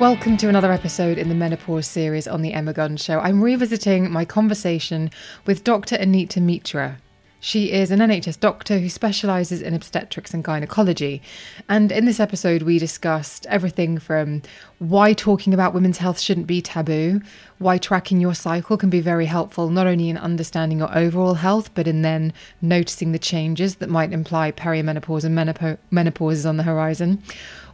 [0.00, 3.18] Welcome to another episode in the menopause series on the Emma Gunn Show.
[3.18, 5.10] I'm revisiting my conversation
[5.44, 5.96] with Dr.
[5.96, 6.98] Anita Mitra.
[7.40, 11.20] She is an NHS doctor who specialises in obstetrics and gynecology.
[11.68, 14.42] And in this episode, we discussed everything from
[14.78, 17.20] why talking about women's health shouldn't be taboo,
[17.58, 21.74] why tracking your cycle can be very helpful, not only in understanding your overall health,
[21.74, 26.56] but in then noticing the changes that might imply perimenopause and menop- menopause is on
[26.56, 27.20] the horizon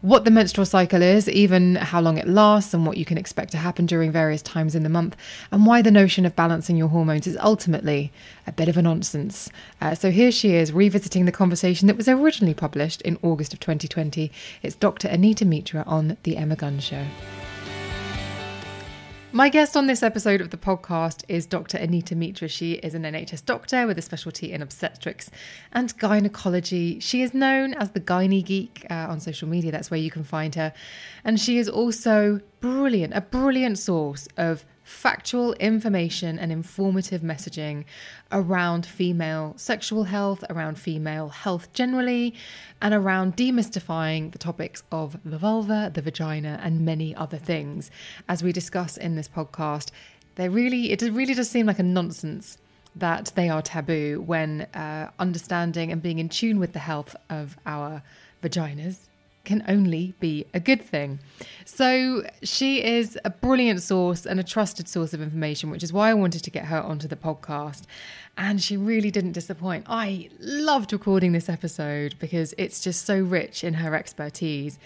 [0.04, 3.50] what the menstrual cycle is, even how long it lasts, and what you can expect
[3.50, 5.16] to happen during various times in the month,
[5.50, 8.12] and why the notion of balancing your hormones is ultimately
[8.46, 9.48] a bit of a nonsense.
[9.80, 13.60] Uh, so here she is revisiting the conversation that was originally published in August of
[13.60, 14.30] 2020.
[14.62, 15.08] It's Dr.
[15.08, 17.06] Anita Mitra on The Emma Gunn Show.
[19.34, 21.76] My guest on this episode of the podcast is Dr.
[21.78, 22.46] Anita Mitra.
[22.46, 25.28] She is an NHS doctor with a specialty in obstetrics
[25.72, 27.00] and gynecology.
[27.00, 29.72] She is known as the Gynae Geek uh, on social media.
[29.72, 30.72] That's where you can find her.
[31.24, 37.84] And she is also brilliant, a brilliant source of factual information and informative messaging
[38.30, 42.34] around female sexual health, around female health generally,
[42.80, 47.90] and around demystifying the topics of the vulva, the vagina, and many other things.
[48.28, 49.90] As we discuss in this podcast,
[50.36, 52.58] they really it really does seem like a nonsense
[52.94, 57.56] that they are taboo when uh, understanding and being in tune with the health of
[57.66, 58.02] our
[58.42, 59.08] vaginas
[59.44, 61.18] can only be a good thing.
[61.64, 66.10] So she is a brilliant source and a trusted source of information, which is why
[66.10, 67.82] I wanted to get her onto the podcast.
[68.36, 69.84] And she really didn't disappoint.
[69.88, 74.78] I loved recording this episode because it's just so rich in her expertise.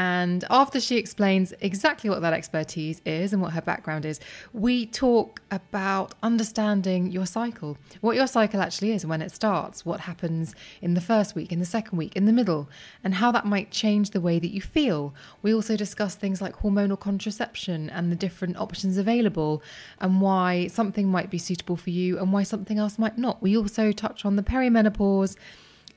[0.00, 4.18] And after she explains exactly what that expertise is and what her background is,
[4.54, 10.00] we talk about understanding your cycle, what your cycle actually is when it starts, what
[10.00, 12.66] happens in the first week, in the second week, in the middle,
[13.04, 15.14] and how that might change the way that you feel.
[15.42, 19.62] We also discuss things like hormonal contraception and the different options available,
[19.98, 23.42] and why something might be suitable for you and why something else might not.
[23.42, 25.36] We also touch on the perimenopause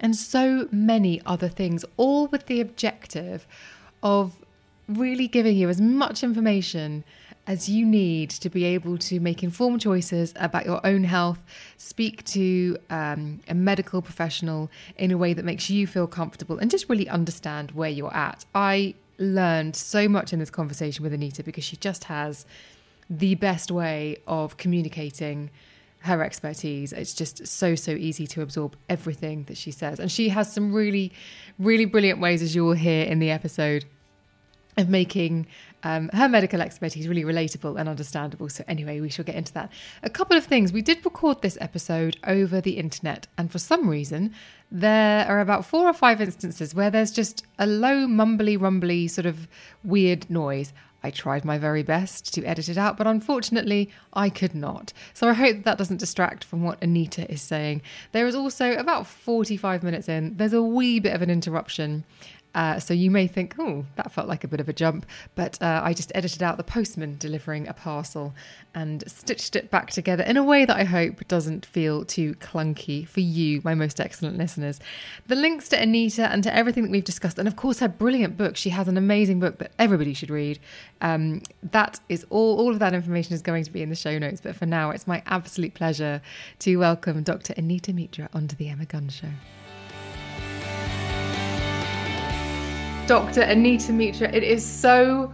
[0.01, 3.47] and so many other things, all with the objective
[4.03, 4.33] of
[4.87, 7.03] really giving you as much information
[7.45, 11.41] as you need to be able to make informed choices about your own health,
[11.77, 16.71] speak to um, a medical professional in a way that makes you feel comfortable, and
[16.71, 18.45] just really understand where you're at.
[18.55, 22.45] I learned so much in this conversation with Anita because she just has
[23.09, 25.49] the best way of communicating
[26.03, 26.91] her expertise.
[26.91, 29.99] It's just so, so easy to absorb everything that she says.
[29.99, 31.13] And she has some really,
[31.57, 33.85] really brilliant ways, as you will hear in the episode,
[34.75, 35.47] of making
[35.83, 38.49] um, her medical expertise really relatable and understandable.
[38.49, 39.71] So, anyway, we shall get into that.
[40.01, 40.73] A couple of things.
[40.73, 44.33] We did record this episode over the internet, and for some reason,
[44.71, 49.25] there are about four or five instances where there's just a low, mumbly, rumbly, sort
[49.25, 49.47] of
[49.85, 50.73] weird noise.
[51.03, 54.93] I tried my very best to edit it out, but unfortunately, I could not.
[55.13, 57.81] So I hope that, doesn't distract from what Anita is saying.
[58.13, 62.05] There is also about 45 minutes in, there's a wee bit of an interruption.
[62.55, 65.05] Uh, so you may think, oh, that felt like a bit of a jump,
[65.35, 68.33] but uh, I just edited out the postman delivering a parcel
[68.75, 73.07] and stitched it back together in a way that I hope doesn't feel too clunky
[73.07, 74.79] for you, my most excellent listeners.
[75.27, 78.37] The links to Anita and to everything that we've discussed, and of course her brilliant
[78.37, 78.55] book.
[78.55, 80.59] She has an amazing book that everybody should read.
[81.01, 82.59] Um, that is all.
[82.59, 84.41] All of that information is going to be in the show notes.
[84.41, 86.21] But for now, it's my absolute pleasure
[86.59, 87.53] to welcome Dr.
[87.57, 89.29] Anita Mitra onto the Emma Gunn Show.
[93.07, 93.41] Dr.
[93.41, 95.33] Anita Mitra, it is so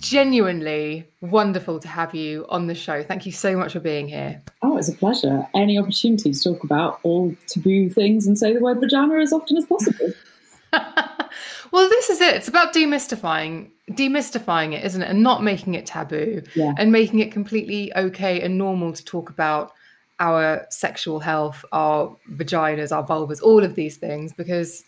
[0.00, 3.02] genuinely wonderful to have you on the show.
[3.02, 4.42] Thank you so much for being here.
[4.62, 5.46] Oh, it's a pleasure.
[5.54, 9.58] Any opportunity to talk about all taboo things and say the word vagina as often
[9.58, 10.10] as possible.
[10.72, 12.34] well, this is it.
[12.34, 15.10] It's about demystifying demystifying it, isn't it?
[15.10, 16.72] And not making it taboo yeah.
[16.78, 19.72] and making it completely okay and normal to talk about
[20.18, 24.84] our sexual health, our vaginas, our vulvas, all of these things because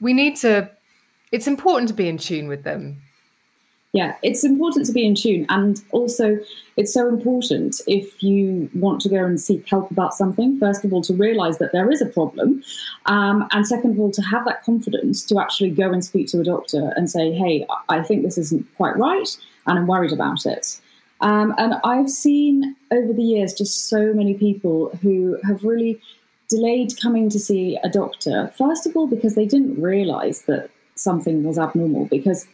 [0.00, 0.70] we need to
[1.32, 3.00] it's important to be in tune with them.
[3.96, 5.46] yeah, it's important to be in tune.
[5.48, 6.38] And also,
[6.76, 10.92] it's so important if you want to go and seek help about something, first of
[10.92, 12.62] all, to realize that there is a problem.
[13.06, 16.40] Um, and second of all, to have that confidence to actually go and speak to
[16.40, 19.34] a doctor and say, hey, I think this isn't quite right
[19.66, 20.78] and I'm worried about it.
[21.22, 25.98] Um, and I've seen over the years just so many people who have really
[26.48, 31.42] delayed coming to see a doctor, first of all, because they didn't realize that something
[31.44, 32.06] was abnormal.
[32.06, 32.46] Because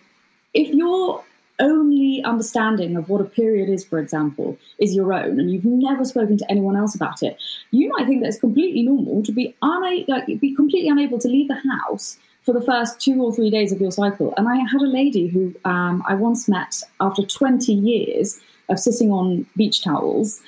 [0.55, 1.25] if your
[1.59, 6.05] only understanding of what a period is, for example, is your own, and you've never
[6.05, 7.41] spoken to anyone else about it,
[7.71, 11.29] you might think that it's completely normal to be una- like, be completely unable to
[11.29, 14.35] leave the house for the first two or three days of your cycle.
[14.37, 19.13] And I had a lady who um, I once met after 20 years of sitting
[19.13, 20.41] on beach towels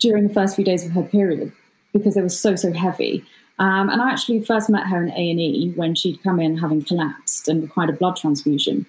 [0.00, 1.52] during the first few days of her period
[1.92, 3.24] because they were so so heavy.
[3.62, 6.58] Um, and I actually first met her in A and E when she'd come in
[6.58, 8.86] having collapsed and required a blood transfusion.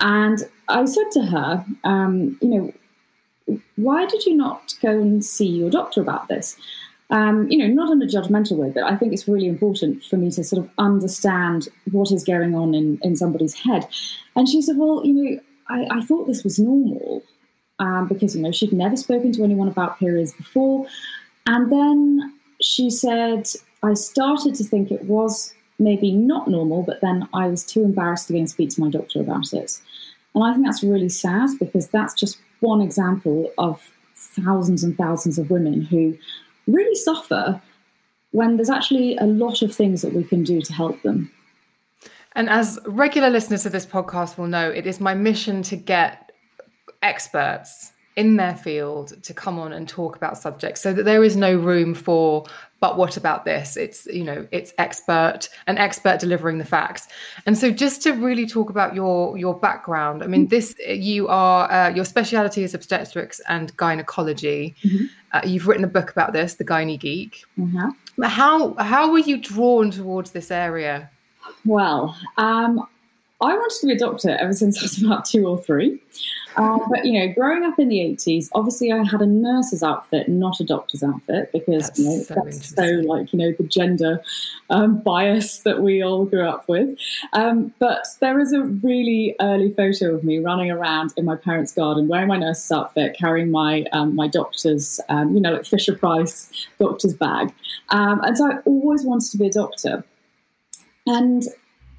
[0.00, 0.38] And
[0.68, 5.68] I said to her, um, you know, why did you not go and see your
[5.68, 6.56] doctor about this?
[7.10, 10.16] Um, you know, not in a judgmental way, but I think it's really important for
[10.16, 13.86] me to sort of understand what is going on in, in somebody's head.
[14.36, 17.22] And she said, well, you know, I, I thought this was normal
[17.78, 20.86] um, because, you know, she'd never spoken to anyone about periods before.
[21.46, 23.48] And then she said,
[23.82, 28.26] I started to think it was maybe not normal, but then I was too embarrassed
[28.26, 29.80] to go and speak to my doctor about it.
[30.34, 35.38] And I think that's really sad because that's just one example of thousands and thousands
[35.38, 36.16] of women who
[36.66, 37.60] really suffer
[38.32, 41.30] when there's actually a lot of things that we can do to help them.
[42.32, 46.30] And as regular listeners of this podcast will know, it is my mission to get
[47.02, 51.36] experts in their field to come on and talk about subjects so that there is
[51.36, 52.44] no room for
[52.80, 57.06] but what about this it's you know it's expert an expert delivering the facts
[57.46, 61.70] and so just to really talk about your your background i mean this you are
[61.70, 65.04] uh, your speciality is obstetrics and gynecology mm-hmm.
[65.32, 68.22] uh, you've written a book about this the gynae geek mm-hmm.
[68.24, 71.08] how how were you drawn towards this area
[71.64, 72.84] well um
[73.40, 76.02] I wanted to be a doctor ever since I was about two or three.
[76.58, 80.28] Uh, but you know, growing up in the eighties, obviously I had a nurse's outfit,
[80.28, 83.62] not a doctor's outfit, because that's you know so that's so like you know the
[83.62, 84.20] gender
[84.68, 86.98] um, bias that we all grew up with.
[87.32, 91.72] Um, but there is a really early photo of me running around in my parents'
[91.72, 95.96] garden, wearing my nurse's outfit, carrying my um, my doctor's, um, you know, like Fisher
[95.96, 96.50] Price
[96.80, 97.54] doctor's bag,
[97.90, 100.04] um, and so I always wanted to be a doctor.
[101.06, 101.44] And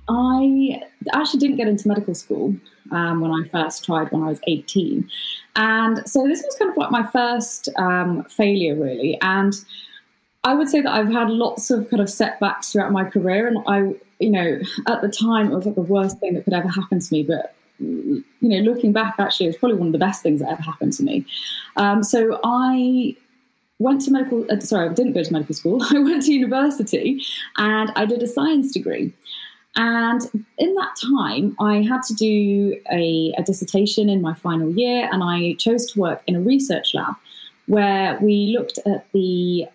[0.09, 0.81] I
[1.13, 2.55] actually didn't get into medical school
[2.91, 5.07] um, when I first tried when I was 18.
[5.55, 9.19] And so this was kind of like my first um, failure, really.
[9.21, 9.53] And
[10.43, 13.47] I would say that I've had lots of kind of setbacks throughout my career.
[13.47, 16.53] And I, you know, at the time, it was like the worst thing that could
[16.53, 17.23] ever happen to me.
[17.23, 20.49] But, you know, looking back, actually, it was probably one of the best things that
[20.49, 21.25] ever happened to me.
[21.75, 23.15] Um, so I
[23.77, 27.21] went to medical uh, sorry i didn't go to medical school i went to university
[27.57, 29.13] and i did a science degree
[29.79, 35.07] and in that time, I had to do a, a, dissertation in my final year,
[35.09, 37.15] and I chose to work in a research lab
[37.67, 39.69] where we looked at the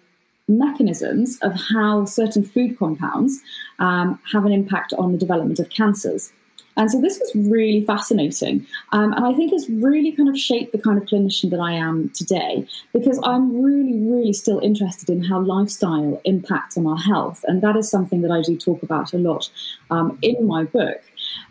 [0.47, 3.41] mechanisms of how certain food compounds
[3.79, 6.35] um, have an impact on the development of cancers.
[6.77, 8.67] And so this was really fascinating.
[8.93, 11.73] Um, and I think it's really kind of shaped the kind of clinician that I
[11.73, 17.45] am today because I'm really, really still interested in how lifestyle impacts on our health.
[17.47, 19.51] And that is something that I do talk about a lot
[19.91, 21.01] um, in my book.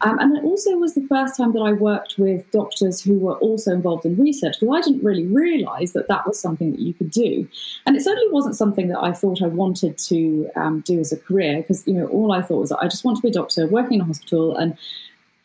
[0.02, 3.36] Um, and it also was the first time that I worked with doctors who were
[3.36, 6.94] also involved in research because I didn't really realize that that was something that you
[6.94, 7.48] could do.
[7.86, 11.18] And it certainly wasn't something that I thought I wanted to um, do as a
[11.18, 13.68] career because, you know, all I thought was I just want to be a doctor
[13.68, 14.78] working in a hospital and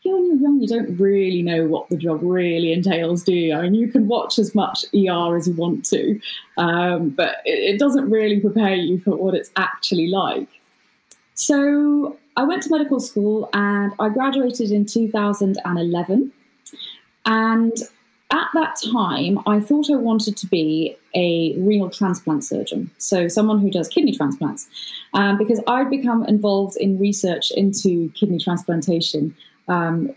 [0.09, 3.55] know, when you're young, you don't really know what the job really entails, do you?
[3.55, 6.19] I mean, you can watch as much ER as you want to,
[6.57, 10.47] um, but it, it doesn't really prepare you for what it's actually like.
[11.33, 16.31] So I went to medical school and I graduated in 2011.
[17.25, 17.77] And
[18.31, 23.59] at that time, I thought I wanted to be a renal transplant surgeon, so someone
[23.59, 24.69] who does kidney transplants,
[25.15, 29.35] um, because I'd become involved in research into kidney transplantation
[29.69, 30.13] um,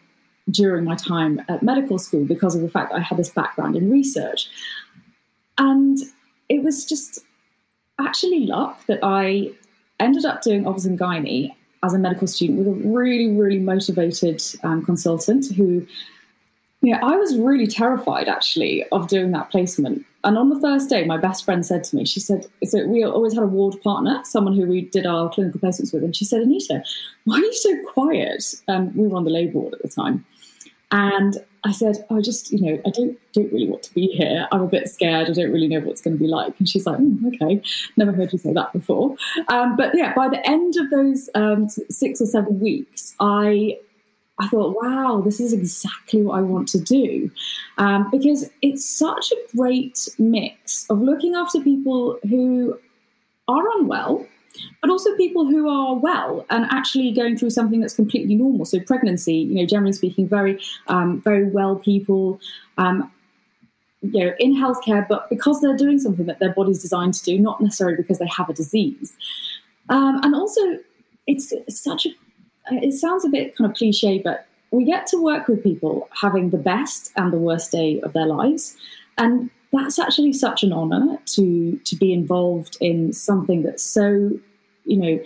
[0.50, 3.76] during my time at medical school because of the fact that I had this background
[3.76, 4.48] in research.
[5.58, 5.98] And
[6.48, 7.20] it was just
[8.00, 9.52] actually luck that I
[10.00, 11.54] ended up doing obs and gynae
[11.84, 15.86] as a medical student with a really, really motivated um, consultant who
[16.82, 20.04] yeah, I was really terrified actually of doing that placement.
[20.24, 23.04] And on the first day, my best friend said to me, she said, so we
[23.04, 26.04] always had a ward partner, someone who we did our clinical placements with.
[26.04, 26.84] And she said, Anita,
[27.24, 28.54] why are you so quiet?
[28.68, 30.24] Um, we were on the labour ward at the time.
[30.92, 34.08] And I said, "I oh, just, you know, I don't don't really want to be
[34.08, 34.46] here.
[34.52, 35.30] I'm a bit scared.
[35.30, 37.62] I don't really know what it's going to be like." And she's like, mm, "Okay,
[37.96, 39.16] never heard you say that before."
[39.48, 43.78] Um, but yeah, by the end of those um, six or seven weeks, I
[44.42, 47.30] I thought, "Wow, this is exactly what I want to do,"
[47.78, 52.78] um, because it's such a great mix of looking after people who
[53.48, 54.26] are unwell
[54.80, 58.66] but also people who are well and actually going through something that's completely normal.
[58.66, 62.40] So pregnancy, you know, generally speaking, very um, very well people.
[62.78, 63.10] Um,
[64.02, 67.38] you know, in healthcare, but because they're doing something that their body's designed to do,
[67.38, 69.16] not necessarily because they have a disease.
[69.88, 70.60] Um, and also,
[71.28, 72.10] it's, it's such a,
[72.70, 76.50] it sounds a bit kind of cliche, but we get to work with people having
[76.50, 78.76] the best and the worst day of their lives.
[79.18, 84.30] And that's actually such an honor to to be involved in something that's so
[84.84, 85.20] you know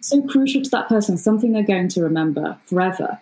[0.00, 3.18] so crucial to that person something they're going to remember forever.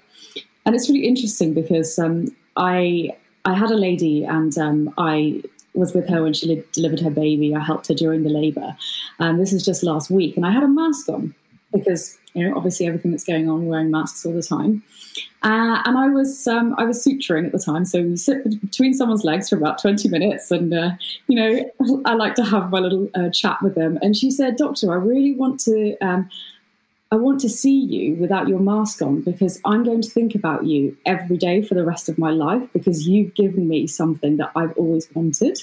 [0.64, 3.10] And it's really interesting because um, i
[3.44, 5.42] i had a lady and um, i
[5.75, 7.54] was with her when she li- delivered her baby.
[7.54, 8.76] I helped her during the labor.
[9.20, 10.37] And this is just last week.
[10.37, 11.34] And i had a mask on
[11.72, 14.82] because you know obviously everything that's going on wearing masks all the time
[15.42, 18.92] uh, and I was um, I was suturing at the time, so we sit between
[18.92, 20.90] someone's legs for about twenty minutes, and uh,
[21.28, 24.00] you know I like to have my little uh, chat with them.
[24.02, 26.28] And she said, "Doctor, I really want to." Um,
[27.10, 30.66] I want to see you without your mask on because I'm going to think about
[30.66, 34.52] you every day for the rest of my life because you've given me something that
[34.54, 35.58] I've always wanted.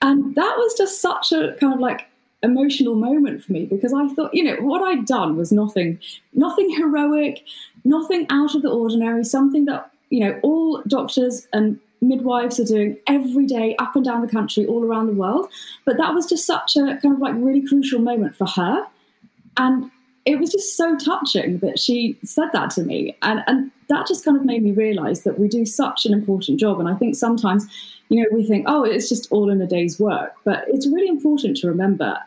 [0.00, 2.08] And that was just such a kind of like
[2.42, 5.98] emotional moment for me because I thought, you know, what I'd done was nothing,
[6.34, 7.44] nothing heroic,
[7.84, 12.98] nothing out of the ordinary, something that, you know, all doctors and midwives are doing
[13.06, 15.50] every day up and down the country, all around the world.
[15.84, 18.86] But that was just such a kind of like really crucial moment for her.
[19.56, 19.90] And
[20.24, 23.16] it was just so touching that she said that to me.
[23.22, 26.60] And, and that just kind of made me realize that we do such an important
[26.60, 26.80] job.
[26.80, 27.66] And I think sometimes,
[28.08, 30.34] you know, we think, oh, it's just all in a day's work.
[30.44, 32.18] But it's really important to remember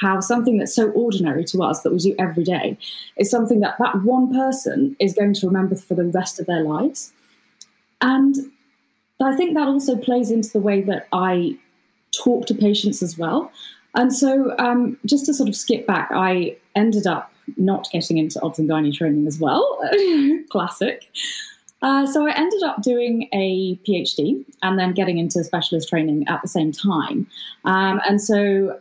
[0.00, 2.76] how something that's so ordinary to us that we do every day
[3.16, 6.62] is something that that one person is going to remember for the rest of their
[6.62, 7.12] lives.
[8.00, 8.36] And
[9.22, 11.56] I think that also plays into the way that I
[12.14, 13.50] talk to patients as well.
[13.94, 18.40] And so, um, just to sort of skip back, I ended up not getting into
[18.42, 19.80] obs and gynae training as well.
[20.50, 21.10] Classic.
[21.82, 26.40] Uh, so I ended up doing a PhD and then getting into specialist training at
[26.42, 27.26] the same time.
[27.64, 28.80] Um, and so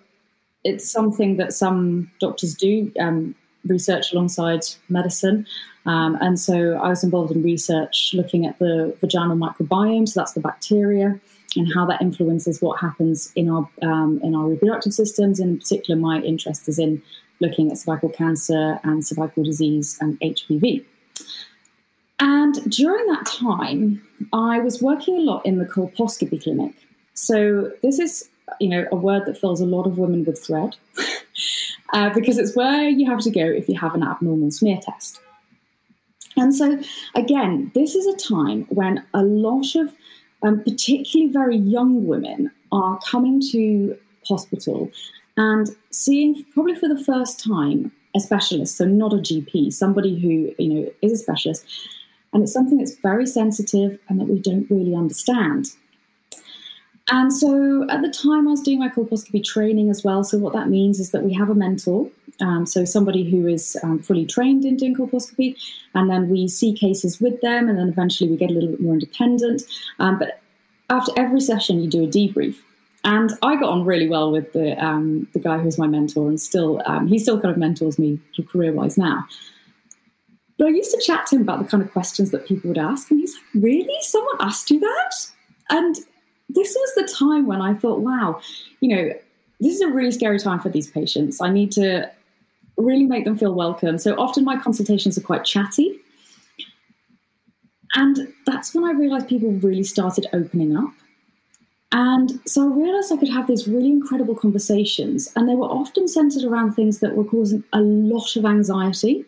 [0.64, 3.36] it's something that some doctors do um,
[3.66, 5.46] research alongside medicine.
[5.86, 10.34] Um, and so I was involved in research looking at the vaginal microbiome, so that's
[10.34, 11.20] the bacteria,
[11.56, 15.40] and how that influences what happens in our um, in our reproductive systems.
[15.40, 17.04] And in particular, my interest is in
[17.40, 20.84] looking at cervical cancer and cervical disease and HPV.
[22.20, 26.74] And during that time, I was working a lot in the colposcopy clinic.
[27.14, 28.30] So this is
[28.60, 30.76] you know, a word that fills a lot of women with dread
[31.94, 35.20] uh, because it's where you have to go if you have an abnormal smear test.
[36.38, 36.80] And so,
[37.16, 39.96] again, this is a time when a lot of
[40.44, 44.92] um, particularly very young women are coming to hospital
[45.38, 50.54] and seeing, probably for the first time, a specialist, so not a GP, somebody who
[50.62, 51.66] you know is a specialist,
[52.36, 55.68] and it's something that's very sensitive and that we don't really understand.
[57.10, 60.22] And so at the time, I was doing my colposcopy training as well.
[60.26, 62.10] So, what that means is that we have a mentor,
[62.42, 65.56] um, so somebody who is um, fully trained in doing colposcopy,
[65.94, 68.82] and then we see cases with them, and then eventually we get a little bit
[68.82, 69.62] more independent.
[70.00, 70.42] Um, but
[70.90, 72.58] after every session, you do a debrief.
[73.06, 76.42] And I got on really well with the um, the guy who's my mentor, and
[76.42, 79.26] still um, he still kind of mentors me career wise now.
[80.58, 82.78] But I used to chat to him about the kind of questions that people would
[82.78, 83.98] ask, and he's like, "Really?
[84.02, 85.32] Someone asked you that?"
[85.70, 85.96] And
[86.50, 88.40] this was the time when I thought, wow,
[88.80, 89.14] you know,
[89.60, 91.42] this is a really scary time for these patients.
[91.42, 92.10] I need to
[92.78, 93.98] really make them feel welcome.
[93.98, 96.00] So often my consultations are quite chatty.
[97.96, 100.92] And that's when I realized people really started opening up.
[101.92, 106.08] And so I realized I could have these really incredible conversations, and they were often
[106.08, 109.24] centered around things that were causing a lot of anxiety,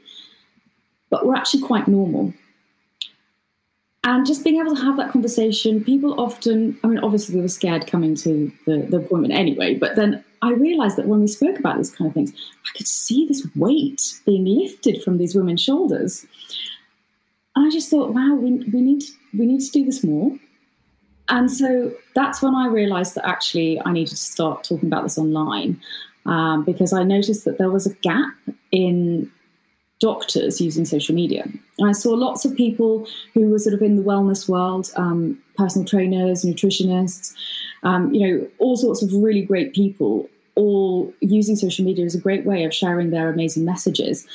[1.09, 2.33] but were actually quite normal.
[4.03, 7.47] And just being able to have that conversation people often i mean obviously they were
[7.49, 11.59] scared coming to the, the appointment anyway but then i realized that when we spoke
[11.59, 15.61] about these kind of things i could see this weight being lifted from these women's
[15.61, 16.25] shoulders.
[17.55, 20.31] And i just thought wow we, we need to, we need to do this more.
[21.27, 25.17] And so that's when i realized that actually i needed to start talking about this
[25.17, 25.81] online
[26.25, 28.33] um, because i noticed that there was a gap
[28.71, 29.29] in
[29.99, 31.43] doctors using social media.
[31.79, 35.41] And I saw lots of people who were sort of in the wellness world, um,
[35.55, 37.33] personal trainers, nutritionists,
[37.83, 42.21] um, you know, all sorts of really great people, all using social media as a
[42.21, 44.27] great way of sharing their amazing messages.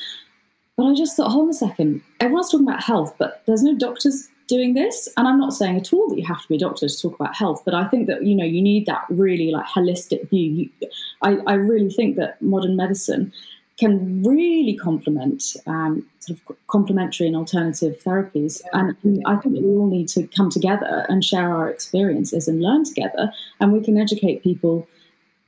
[0.76, 3.76] But I just thought, hold on a second, everyone's talking about health, but there's no
[3.76, 5.08] doctors doing this.
[5.16, 7.14] And I'm not saying at all that you have to be a doctor to talk
[7.14, 10.70] about health, but I think that, you know, you need that really like holistic view.
[10.80, 10.88] You,
[11.22, 13.32] I, I really think that modern medicine
[13.78, 18.60] can really complement um, sort of complementary and alternative therapies.
[18.72, 22.62] And I think that we all need to come together and share our experiences and
[22.62, 24.86] learn together, and we can educate people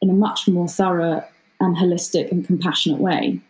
[0.00, 1.24] in a much more thorough
[1.60, 3.40] and holistic and compassionate way.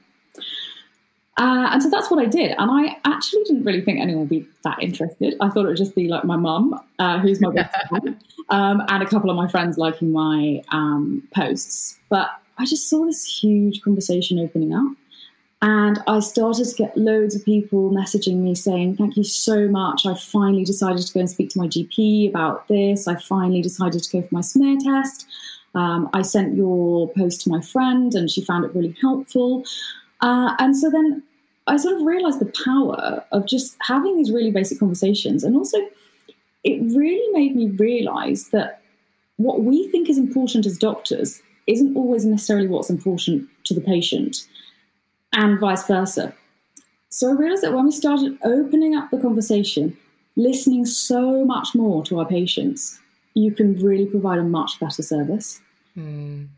[1.37, 2.55] Uh, and so that's what I did.
[2.59, 5.35] And I actually didn't really think anyone would be that interested.
[5.41, 8.17] I thought it would just be like my mum, uh, who's my best friend,
[8.51, 11.99] um, and a couple of my friends liking my um, posts.
[12.09, 14.97] But I just saw this huge conversation opening up.
[15.63, 20.05] And I started to get loads of people messaging me saying, Thank you so much.
[20.05, 23.09] I finally decided to go and speak to my GP about this.
[23.09, 25.27] I finally decided to go for my smear test.
[25.75, 29.65] Um, I sent your post to my friend and she found it really helpful.
[30.21, 31.23] Uh, and so then
[31.67, 35.43] I sort of realized the power of just having these really basic conversations.
[35.43, 35.79] And also,
[36.63, 38.83] it really made me realize that
[39.37, 44.47] what we think is important as doctors isn't always necessarily what's important to the patient,
[45.33, 46.35] and vice versa.
[47.09, 49.97] So I realized that when we started opening up the conversation,
[50.37, 52.99] listening so much more to our patients,
[53.35, 55.61] you can really provide a much better service.
[55.97, 56.49] Mm.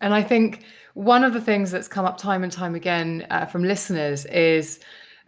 [0.00, 3.46] And I think one of the things that's come up time and time again uh,
[3.46, 4.80] from listeners is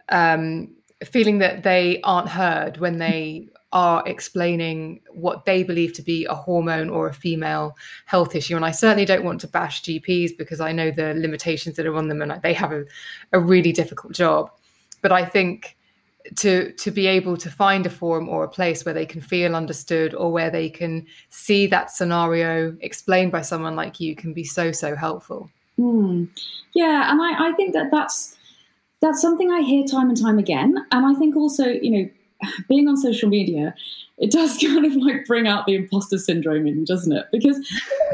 [0.09, 0.69] um,
[1.03, 6.33] feeling that they aren't heard when they are explaining what they believe to be a
[6.33, 8.55] hormone or a female health issue.
[8.55, 11.95] And I certainly don't want to bash GPs because I know the limitations that are
[11.95, 12.85] on them and they have a,
[13.33, 14.49] a really difficult job.
[15.01, 15.75] But I think
[16.35, 19.55] to to be able to find a forum or a place where they can feel
[19.55, 24.43] understood or where they can see that scenario explained by someone like you can be
[24.43, 25.49] so so helpful.
[25.79, 26.27] Mm.
[26.73, 28.35] Yeah, and I, I think that that's
[29.01, 30.75] that's something I hear time and time again.
[30.91, 32.09] And I think also, you know,
[32.67, 33.73] being on social media,
[34.17, 37.25] it does kind of like bring out the imposter syndrome in you, doesn't it?
[37.31, 37.57] Because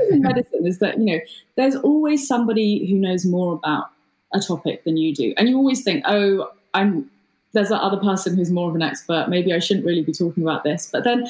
[0.09, 1.19] in medicine is that, you know,
[1.55, 3.89] there's always somebody who knows more about
[4.33, 5.33] a topic than you do.
[5.37, 7.09] And you always think, oh, I'm
[7.53, 9.29] there's that other person who's more of an expert.
[9.29, 10.89] Maybe I shouldn't really be talking about this.
[10.91, 11.27] But then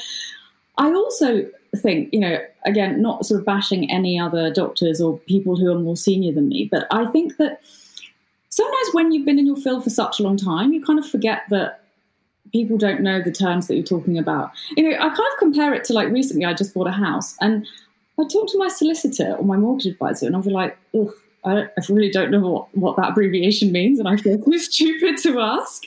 [0.78, 5.56] I also think, you know, again, not sort of bashing any other doctors or people
[5.56, 7.60] who are more senior than me, but I think that
[8.48, 11.06] sometimes when you've been in your field for such a long time, you kind of
[11.06, 11.83] forget that
[12.54, 14.52] people don't know the terms that you're talking about.
[14.76, 17.36] You know, I kind of compare it to like recently I just bought a house
[17.40, 17.66] and
[18.16, 21.10] I talked to my solicitor or my mortgage advisor and I'll be like, ugh,
[21.44, 25.18] I, I, really don't know what, what that abbreviation means, and I feel too stupid
[25.24, 25.82] to ask.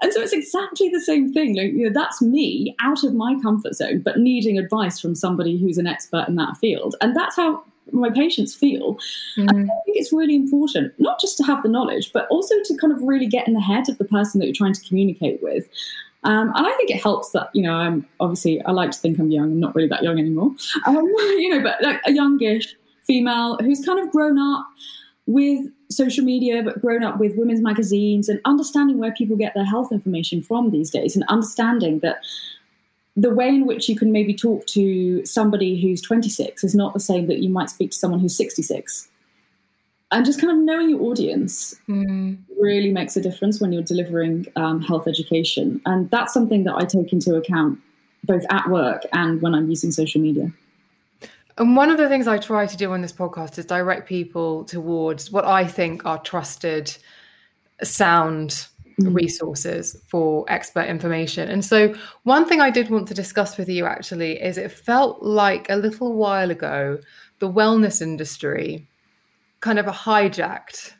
[0.00, 1.56] And so it's exactly the same thing.
[1.56, 5.58] Like, you know, that's me out of my comfort zone, but needing advice from somebody
[5.58, 6.94] who's an expert in that field.
[7.00, 8.98] And that's how my patients feel.
[9.36, 9.48] Mm.
[9.50, 12.92] I think it's really important, not just to have the knowledge, but also to kind
[12.92, 15.68] of really get in the head of the person that you're trying to communicate with.
[16.24, 19.18] Um, and I think it helps that, you know, I'm obviously, I like to think
[19.18, 19.52] I'm young.
[19.52, 20.52] I'm not really that young anymore.
[20.86, 24.66] Um, you know, but like a youngish female who's kind of grown up
[25.26, 29.64] with social media, but grown up with women's magazines and understanding where people get their
[29.64, 32.18] health information from these days and understanding that
[33.16, 37.00] the way in which you can maybe talk to somebody who's 26 is not the
[37.00, 39.08] same that you might speak to someone who's 66.
[40.10, 42.38] And just kind of knowing your audience mm.
[42.60, 45.80] really makes a difference when you're delivering um, health education.
[45.86, 47.78] And that's something that I take into account
[48.24, 50.52] both at work and when I'm using social media.
[51.58, 54.64] And one of the things I try to do on this podcast is direct people
[54.64, 56.96] towards what I think are trusted,
[57.82, 58.66] sound
[59.00, 59.14] mm.
[59.14, 61.48] resources for expert information.
[61.48, 65.22] And so, one thing I did want to discuss with you actually is it felt
[65.22, 66.98] like a little while ago,
[67.38, 68.88] the wellness industry
[69.60, 70.92] kind of hijacked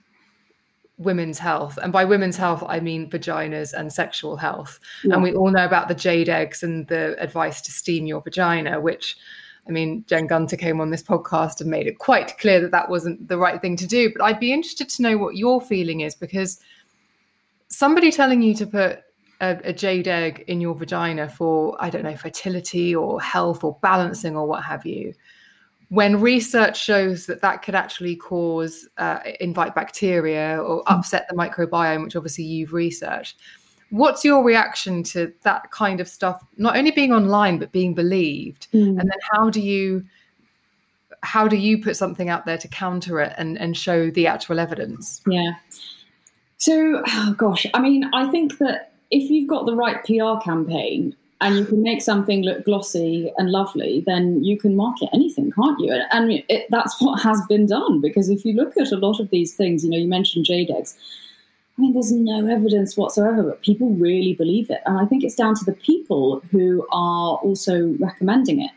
[0.99, 1.79] women's health.
[1.83, 4.79] And by women's health, I mean vaginas and sexual health.
[5.05, 5.15] Yeah.
[5.15, 8.81] And we all know about the jade eggs and the advice to steam your vagina,
[8.81, 9.17] which
[9.69, 12.89] I mean, Jen Gunter came on this podcast and made it quite clear that that
[12.89, 14.13] wasn't the right thing to do.
[14.13, 16.59] But I'd be interested to know what your feeling is because
[17.83, 19.01] somebody telling you to put
[19.41, 23.77] a, a, jade egg in your vagina for, I don't know, fertility or health or
[23.83, 25.13] balancing or what have you,
[25.89, 30.95] when research shows that that could actually cause, uh, invite bacteria or hmm.
[30.95, 33.41] upset the microbiome, which obviously you've researched
[33.91, 38.67] what's your reaction to that kind of stuff not only being online but being believed
[38.73, 38.89] mm.
[38.89, 40.03] and then how do you
[41.23, 44.59] how do you put something out there to counter it and, and show the actual
[44.59, 45.53] evidence yeah
[46.63, 51.13] So, oh gosh, I mean, I think that if you've got the right PR campaign
[51.41, 55.81] and you can make something look glossy and lovely, then you can market anything, can't
[55.81, 55.93] you?
[56.13, 59.31] And it, that's what has been done because if you look at a lot of
[59.31, 60.97] these things, you know, you mentioned eggs.
[61.79, 64.83] I mean, there's no evidence whatsoever, but people really believe it.
[64.85, 68.71] And I think it's down to the people who are also recommending it.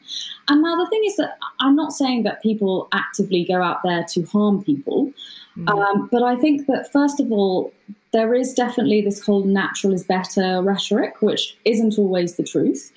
[0.48, 4.06] And now the thing is that I'm not saying that people actively go out there
[4.12, 5.12] to harm people.
[5.58, 5.68] Mm-hmm.
[5.68, 7.74] Um, but I think that, first of all,
[8.14, 12.94] there is definitely this whole natural is better rhetoric, which isn't always the truth.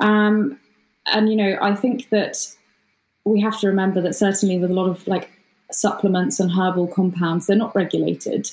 [0.00, 0.58] Um,
[1.12, 2.38] and, you know, I think that
[3.26, 5.30] we have to remember that certainly with a lot of like
[5.70, 8.48] supplements and herbal compounds, they're not regulated.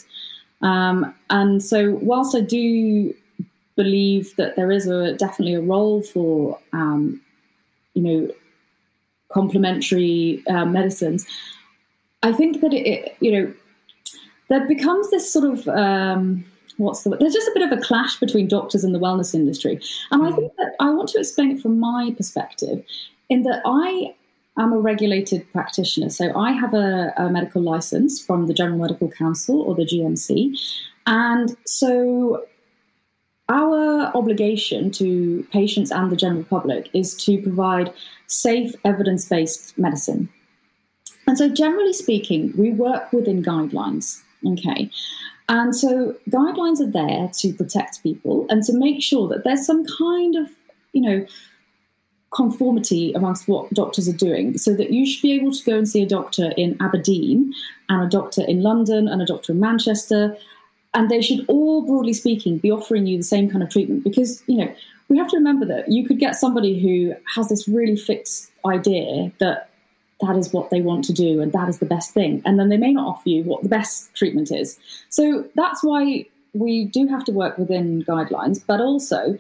[0.64, 3.14] Um, and so, whilst I do
[3.76, 7.22] believe that there is a definitely a role for, um,
[7.94, 8.34] you know,
[9.30, 11.28] complementary uh, medicines,
[12.24, 13.54] I think that it, it, you know,
[14.50, 16.46] there becomes this sort of um,
[16.78, 19.80] what's the there's just a bit of a clash between doctors and the wellness industry,
[20.12, 20.36] and I hmm.
[20.36, 22.84] think that I want to explain it from my perspective,
[23.30, 24.16] in that I
[24.56, 29.10] I'm a regulated practitioner, so I have a, a, medical license from the General Medical
[29.10, 30.56] Council or the GMC.
[31.08, 32.46] And so
[33.50, 37.94] our obligation to patients and the general public is to provide
[38.28, 40.30] safe, evidence based medicine.
[41.28, 44.22] And so, generally speaking, we work within guidelines.
[44.46, 44.90] Okay.
[45.50, 49.86] And so, guidelines are there to protect people and to make sure that there's some
[49.98, 50.50] kind of,
[50.94, 51.26] you know,
[52.34, 54.58] conformity amongst what doctors are doing.
[54.58, 57.54] So that you should be able to go and see a doctor in Aberdeen
[57.90, 60.36] and a doctor in London and a doctor in Manchester.
[60.94, 64.44] And they should all broadly speaking be offering you the same kind of treatment because
[64.48, 64.74] you know
[65.10, 69.32] we have to remember that you could get somebody who has this really fixed idea
[69.40, 69.70] that
[70.22, 72.42] that is what they want to do and that is the best thing.
[72.46, 74.80] And then they may not offer you what the best treatment is.
[75.10, 79.38] So that's why we do have to work within guidelines but also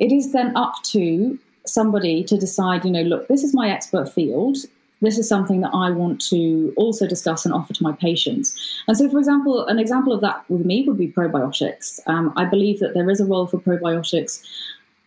[0.00, 1.38] it is then up to
[1.72, 4.56] somebody to decide, you know, look, this is my expert field.
[5.02, 8.82] This is something that I want to also discuss and offer to my patients.
[8.86, 12.00] And so, for example, an example of that with me would be probiotics.
[12.06, 14.42] Um, I believe that there is a role for probiotics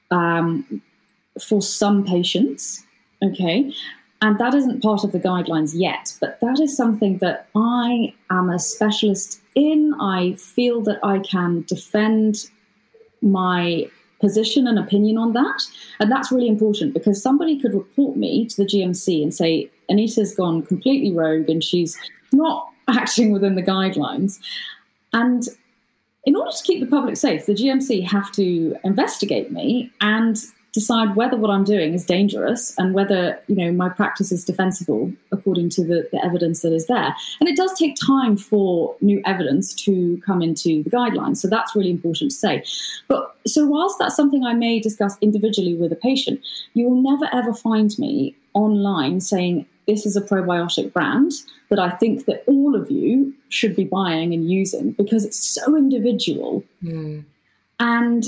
[0.10, 0.82] um,
[1.40, 2.84] for some patients,
[3.22, 3.72] okay?
[4.22, 8.50] And that isn't part of the guidelines yet, but that is something that I am
[8.50, 9.94] a specialist in.
[10.00, 12.50] I feel that I can defend
[13.22, 13.90] my
[14.24, 15.64] position and opinion on that.
[16.00, 20.34] And that's really important because somebody could report me to the GMC and say, Anita's
[20.34, 21.98] gone completely rogue and she's
[22.32, 24.40] not acting within the guidelines.
[25.12, 25.44] And
[26.24, 30.38] in order to keep the public safe, the GMC have to investigate me and
[30.74, 35.14] decide whether what I'm doing is dangerous and whether you know my practice is defensible
[35.32, 37.16] according to the, the evidence that is there.
[37.40, 41.38] And it does take time for new evidence to come into the guidelines.
[41.38, 42.64] So that's really important to say.
[43.08, 46.42] But so whilst that's something I may discuss individually with a patient,
[46.74, 51.32] you will never ever find me online saying this is a probiotic brand
[51.70, 55.76] that I think that all of you should be buying and using because it's so
[55.76, 56.64] individual.
[56.84, 57.26] Mm.
[57.80, 58.26] And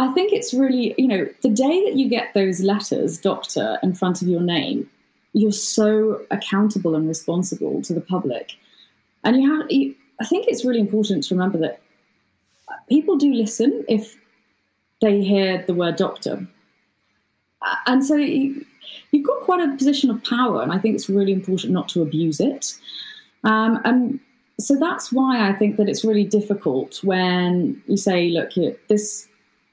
[0.00, 3.92] I think it's really, you know, the day that you get those letters, doctor, in
[3.92, 4.88] front of your name,
[5.34, 8.52] you're so accountable and responsible to the public.
[9.24, 11.82] And you have, you, I think it's really important to remember that
[12.88, 14.16] people do listen if
[15.02, 16.46] they hear the word doctor.
[17.86, 18.64] And so you,
[19.12, 22.00] have got quite a position of power, and I think it's really important not to
[22.00, 22.74] abuse it.
[23.44, 24.18] Um, and
[24.58, 28.52] so that's why I think that it's really difficult when you say, look,
[28.88, 29.26] this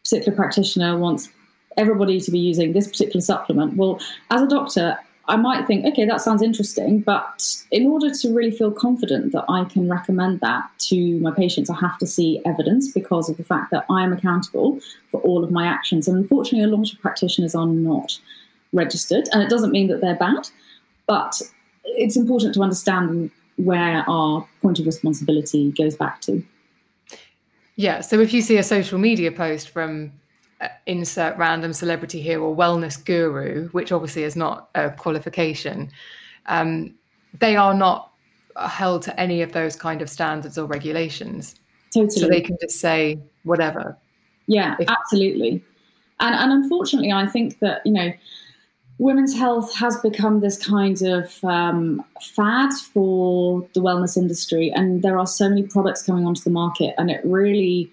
[0.10, 1.30] particular practitioner wants
[1.78, 3.76] everybody to be using this particular supplement.
[3.76, 4.00] Well,
[4.32, 4.98] as a doctor,
[5.30, 9.44] I might think, okay, that sounds interesting, but in order to really feel confident that
[9.50, 13.44] I can recommend that to my patients, I have to see evidence because of the
[13.44, 14.80] fact that I am accountable
[15.12, 16.08] for all of my actions.
[16.08, 18.18] And unfortunately, a lot of practitioners are not
[18.72, 20.50] registered, and it doesn't mean that they're bad,
[21.08, 21.42] but
[21.84, 26.42] it's important to understand where our point of responsibility goes back to.
[27.78, 28.02] Yeah.
[28.02, 30.12] So if you see a social media post from
[30.60, 35.90] uh, insert random celebrity here or wellness guru, which obviously is not a qualification,
[36.48, 36.96] um,
[37.40, 38.12] they are not
[38.68, 41.56] held to any of those kind of standards or regulations.
[41.94, 42.20] Totally.
[42.20, 43.96] So they can just say whatever.
[44.48, 45.64] Yeah, if- absolutely.
[46.20, 48.12] And, and unfortunately, I think that, you know,
[49.00, 52.04] women's health has become this kind of um,
[52.36, 56.96] fad for the wellness industry, and there are so many products coming onto the market,
[56.98, 57.92] and it really.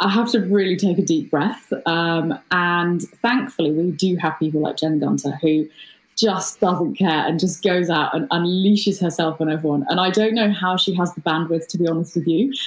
[0.00, 1.72] I have to really take a deep breath.
[1.84, 5.68] Um, and thankfully, we do have people like Jen Gunter who
[6.16, 9.84] just doesn't care and just goes out and unleashes herself on everyone.
[9.88, 12.52] And I don't know how she has the bandwidth, to be honest with you.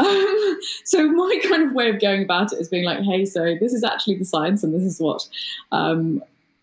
[0.00, 3.56] Um, so my kind of way of going about it is being like, hey, so
[3.58, 5.26] this is actually the science, and this is what
[5.72, 6.22] um,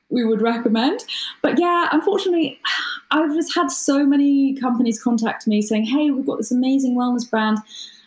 [0.09, 1.03] we would recommend.
[1.41, 2.59] But yeah, unfortunately,
[3.11, 7.29] I've just had so many companies contact me saying, hey, we've got this amazing wellness
[7.29, 7.59] brand.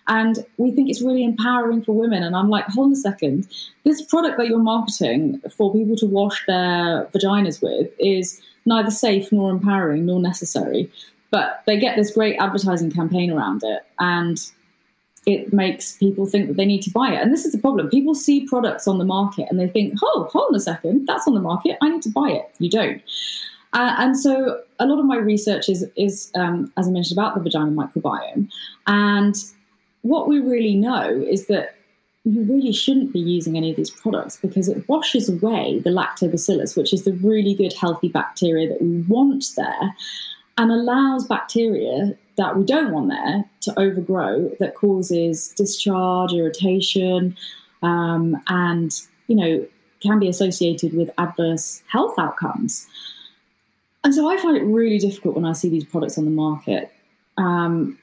[0.09, 2.23] And we think it's really empowering for women.
[2.23, 3.47] And I'm like, hold on a second.
[3.85, 9.31] This product that you're marketing for people to wash their vaginas with is neither safe
[9.31, 10.91] nor empowering nor necessary.
[11.31, 13.83] But they get this great advertising campaign around it.
[13.99, 14.41] And
[15.29, 17.21] it makes people think that they need to buy it.
[17.21, 17.91] And this is the problem.
[17.91, 21.27] People see products on the market and they think, oh, hold on a second, that's
[21.29, 21.77] on the market.
[21.83, 22.51] I need to buy it.
[22.59, 23.03] You don't.
[23.75, 27.35] Uh, and so a lot of my research is, is um, as I mentioned, about
[27.35, 28.49] the vaginal microbiome.
[28.87, 29.37] And
[30.01, 31.75] what we really know is that
[32.25, 36.75] you really shouldn't be using any of these products because it washes away the lactobacillus,
[36.75, 39.95] which is the really good, healthy bacteria that we want there,
[40.57, 47.37] and allows bacteria that we don't want there to overgrow that causes discharge, irritation,
[47.83, 48.93] um, and
[49.27, 49.67] you know
[50.01, 52.87] can be associated with adverse health outcomes.
[54.05, 56.93] And so I find it really difficult when I see these products on the market
[57.37, 57.99] um,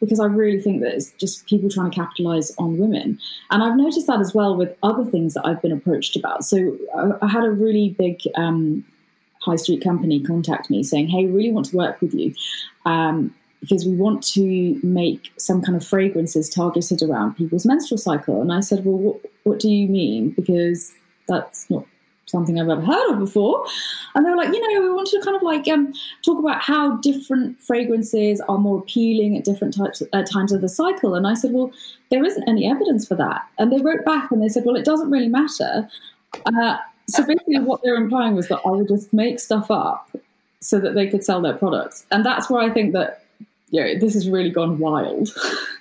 [0.00, 3.18] because I really think that it's just people trying to capitalize on women.
[3.50, 6.44] And I've noticed that as well with other things that I've been approached about.
[6.44, 8.84] So I, I had a really big um,
[9.40, 12.34] high street company contact me saying, "Hey, we really want to work with you."
[12.86, 18.40] Um, because we want to make some kind of fragrances targeted around people's menstrual cycle.
[18.40, 20.30] And I said, Well, what, what do you mean?
[20.30, 20.92] Because
[21.26, 21.84] that's not
[22.28, 23.64] something I've ever heard of before.
[24.14, 25.92] And they were like, you know, we want to kind of like um,
[26.24, 30.68] talk about how different fragrances are more appealing at different types uh, times of the
[30.68, 31.14] cycle.
[31.14, 31.72] And I said, well,
[32.10, 33.42] there isn't any evidence for that.
[33.58, 35.88] And they wrote back and they said, well, it doesn't really matter.
[36.46, 36.76] Uh,
[37.08, 40.10] so basically, what they're implying was that I would just make stuff up
[40.60, 42.04] so that they could sell their products.
[42.10, 43.24] And that's where I think that
[43.70, 45.28] yeah, this has really gone wild.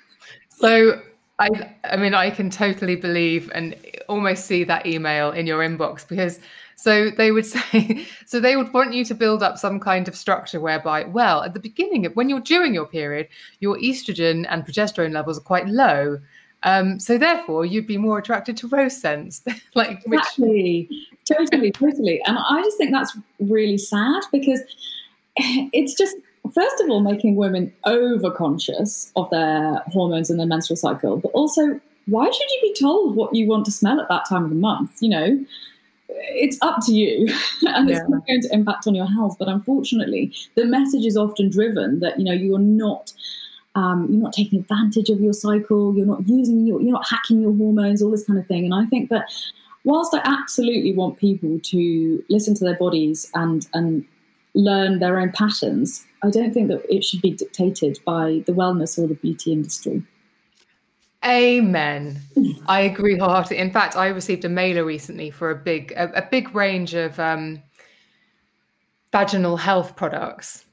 [0.50, 1.02] so
[1.39, 3.76] I I mean I can totally believe and
[4.10, 6.39] almost see that email in your inbox because
[6.76, 10.15] so they would say so they would want you to build up some kind of
[10.15, 13.28] structure whereby well at the beginning of when you're during your period
[13.60, 16.19] your estrogen and progesterone levels are quite low.
[16.63, 19.43] Um, so therefore you'd be more attracted to rose scents.
[19.76, 20.19] Like which...
[20.21, 20.89] exactly.
[21.26, 22.19] Totally totally.
[22.26, 24.62] And I just think that's really sad because
[25.38, 26.15] it's just
[26.53, 31.31] first of all, making women over conscious of their hormones and their menstrual cycle, but
[31.31, 34.49] also, why should you be told what you want to smell at that time of
[34.49, 34.97] the month?
[35.01, 35.45] You know,
[36.10, 37.27] it's up to you,
[37.67, 37.97] and yeah.
[37.97, 39.36] it's not going to impact on your health.
[39.38, 43.13] But unfortunately, the message is often driven that you know you are not.
[43.75, 45.95] Um, you're not taking advantage of your cycle.
[45.95, 48.65] You're not using your, you're not hacking your hormones, all this kind of thing.
[48.65, 49.29] And I think that
[49.83, 54.03] whilst I absolutely want people to listen to their bodies and and
[54.55, 58.97] learn their own patterns, I don't think that it should be dictated by the wellness
[58.97, 60.03] or the beauty industry.
[61.25, 62.21] Amen.
[62.67, 63.58] I agree wholeheartedly.
[63.58, 67.19] In fact, I received a mailer recently for a big a, a big range of
[67.19, 67.62] um,
[69.12, 70.65] vaginal health products,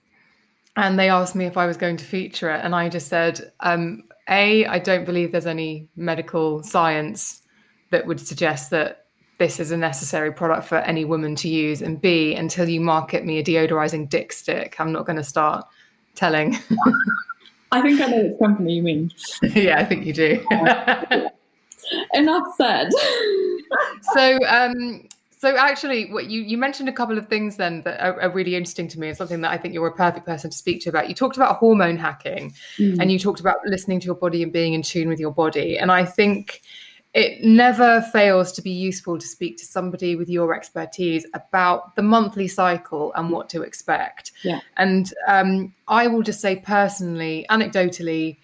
[0.77, 3.53] and they asked me if I was going to feature it, and I just said,
[3.61, 7.43] um, "A, I don't believe there's any medical science
[7.91, 9.04] that would suggest that
[9.45, 13.27] this is a necessary product for any woman to use and b until you market
[13.27, 15.67] me a deodorizing dick stick i'm not going to start
[16.15, 16.57] telling.
[17.71, 19.11] I think i know which company you mean.
[19.43, 20.47] Yeah i think you do.
[22.15, 22.89] Enough said.
[24.15, 28.21] So um so actually what you you mentioned a couple of things then that are,
[28.23, 30.57] are, really interesting to me and something that i think you're a perfect person to
[30.57, 31.09] speak to about.
[31.09, 32.97] You talked about hormone hacking mm.
[33.01, 35.77] and you talked about listening to your body and being in tune with your body.
[35.77, 36.63] And i think
[37.15, 42.03] it never fails to be useful to speak to somebody with your expertise about the
[42.03, 44.33] monthly cycle and what to expect.
[44.43, 44.61] Yeah.
[44.77, 48.39] And um, I will just say personally, anecdotally,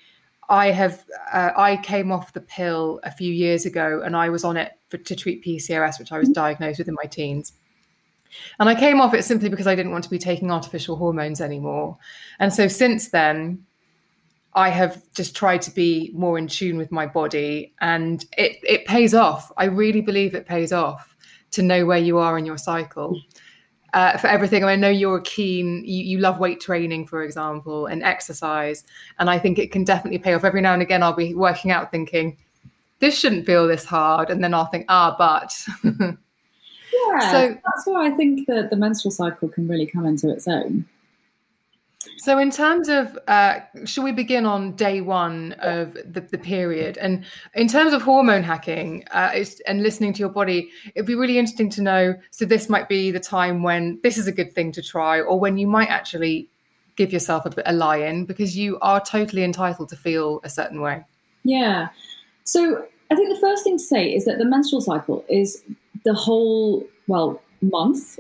[0.49, 4.45] I have uh, I came off the pill a few years ago, and I was
[4.45, 7.53] on it for, to treat PCOS, which I was diagnosed with in my teens.
[8.61, 11.41] And I came off it simply because I didn't want to be taking artificial hormones
[11.41, 11.99] anymore.
[12.39, 13.65] And so since then,
[14.55, 18.85] I have just tried to be more in tune with my body and it, it
[18.85, 19.53] pays off.
[19.57, 21.17] I really believe it pays off
[21.53, 23.21] to know where you are in your cycle.
[23.93, 27.23] Uh, for everything, I mean, I know you're keen, you, you love weight training, for
[27.23, 28.85] example, and exercise.
[29.19, 30.45] And I think it can definitely pay off.
[30.45, 32.37] Every now and again, I'll be working out thinking,
[33.01, 34.31] this shouldn't feel this hard.
[34.31, 35.57] And then I'll think, ah, but.
[35.85, 37.33] yeah.
[37.33, 40.87] So that's why I think that the menstrual cycle can really come into its own.
[42.21, 46.99] So, in terms of, uh, should we begin on day one of the, the period?
[46.99, 51.39] And in terms of hormone hacking uh, and listening to your body, it'd be really
[51.39, 52.15] interesting to know.
[52.31, 55.41] So, this might be the time when this is a good thing to try, or
[55.41, 56.51] when you might actually
[56.95, 60.83] give yourself a, a lie in because you are totally entitled to feel a certain
[60.83, 61.03] way.
[61.45, 61.89] Yeah.
[62.45, 65.63] So, I think the first thing to say is that the menstrual cycle is
[66.05, 68.19] the whole, well, month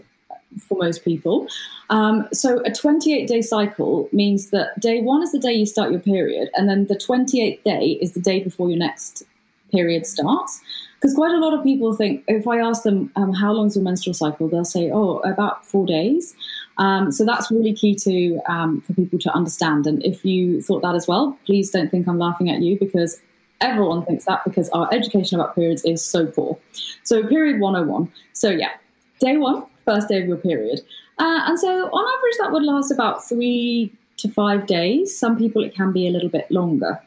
[0.58, 1.46] for most people.
[1.90, 5.90] Um, so a 28 day cycle means that day one is the day you start
[5.90, 9.22] your period, and then the 28th day is the day before your next
[9.70, 10.60] period starts.
[11.00, 13.76] Because quite a lot of people think, if I ask them um, how long is
[13.76, 16.36] your menstrual cycle, they'll say, oh, about four days.
[16.76, 19.86] Um, so that's really key to um, for people to understand.
[19.86, 23.18] And if you thought that as well, please don't think I'm laughing at you because
[23.62, 26.58] everyone thinks that because our education about periods is so poor.
[27.02, 28.12] So period 101.
[28.34, 28.72] So yeah,
[29.20, 30.80] day one, first day of your period.
[31.18, 35.16] Uh, and so, on average, that would last about three to five days.
[35.16, 37.00] Some people, it can be a little bit longer.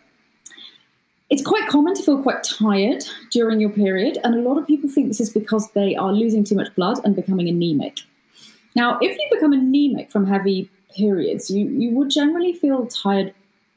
[1.29, 4.89] It's quite common to feel quite tired during your period, and a lot of people
[4.89, 7.99] think this is because they are losing too much blood and becoming anemic.
[8.75, 13.33] Now, if you become anemic from heavy periods, you, you would generally feel tired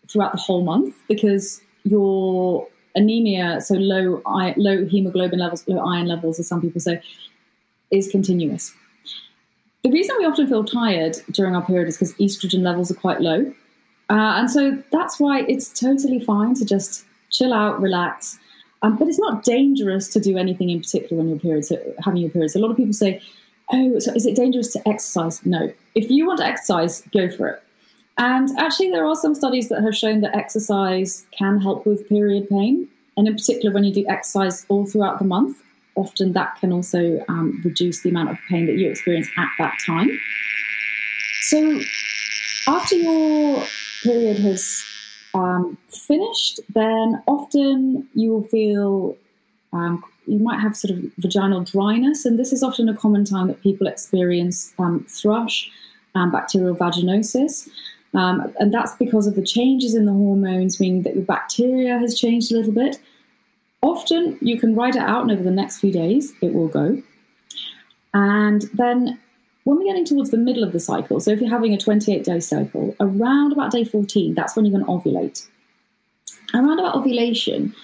[0.09, 4.23] throughout the whole month because your anemia, so low
[4.57, 7.01] low hemoglobin levels, low iron levels, as some people say,
[7.91, 8.75] is continuous.
[9.87, 13.21] The reason we often feel tired during our period is because estrogen levels are quite
[13.21, 13.55] low.
[14.11, 18.37] Uh, and so that's why it's totally fine to just chill out, relax.
[18.83, 22.21] Um, but it's not dangerous to do anything in particular when you're period, so having
[22.21, 22.57] your period.
[22.57, 23.23] A lot of people say,
[23.73, 25.47] oh, so is it dangerous to exercise?
[25.47, 25.73] No.
[25.95, 27.63] If you want to exercise, go for it.
[28.19, 32.49] And actually, there are some studies that have shown that exercise can help with period
[32.49, 32.89] pain.
[33.17, 35.63] And in particular, when you do exercise all throughout the month,
[35.97, 39.75] often that can also um, reduce the amount of pain that you experience at that
[39.87, 40.11] time.
[41.43, 41.81] So,
[42.69, 43.65] after your
[44.03, 44.85] period has
[45.35, 49.17] um, finished, then often you will feel
[49.73, 53.49] um, you might have sort of vaginal dryness, and this is often a common time
[53.49, 55.71] that people experience um, thrush
[56.15, 57.69] and bacterial vaginosis.
[58.15, 62.19] Um, and that's because of the changes in the hormones, meaning that your bacteria has
[62.19, 62.99] changed a little bit.
[63.83, 67.03] Often you can write it out, and over the next few days, it will go.
[68.15, 69.19] And then
[69.65, 72.25] when we're getting towards the middle of the cycle, so if you're having a 28
[72.25, 75.47] day cycle, around about day 14, that's when you're going to ovulate.
[76.55, 77.75] Around about ovulation,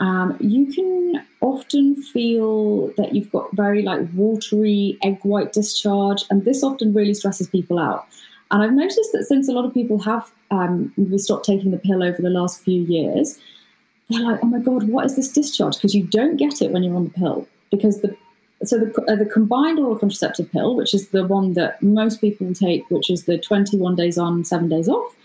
[0.00, 6.44] um, you can often feel that you've got very like watery egg white discharge, and
[6.44, 8.06] this often really stresses people out.
[8.50, 12.02] And I've noticed that since a lot of people have um, stopped taking the pill
[12.02, 13.38] over the last few years,
[14.08, 15.76] they're like, oh my God, what is this discharge?
[15.76, 17.46] Because you don't get it when you're on the pill.
[17.70, 18.16] Because the
[18.64, 22.54] so the, uh, the combined oral contraceptive pill, which is the one that most people
[22.54, 25.16] take, which is the 21 days on, seven days off,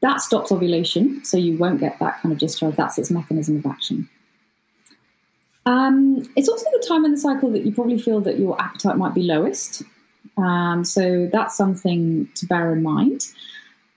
[0.00, 1.22] that stops ovulation.
[1.24, 2.76] So you won't get that kind of discharge.
[2.76, 4.08] That's its mechanism of action.
[5.66, 8.96] Um, it's also the time in the cycle that you probably feel that your appetite
[8.96, 9.82] might be lowest.
[10.36, 13.26] Um, so that's something to bear in mind.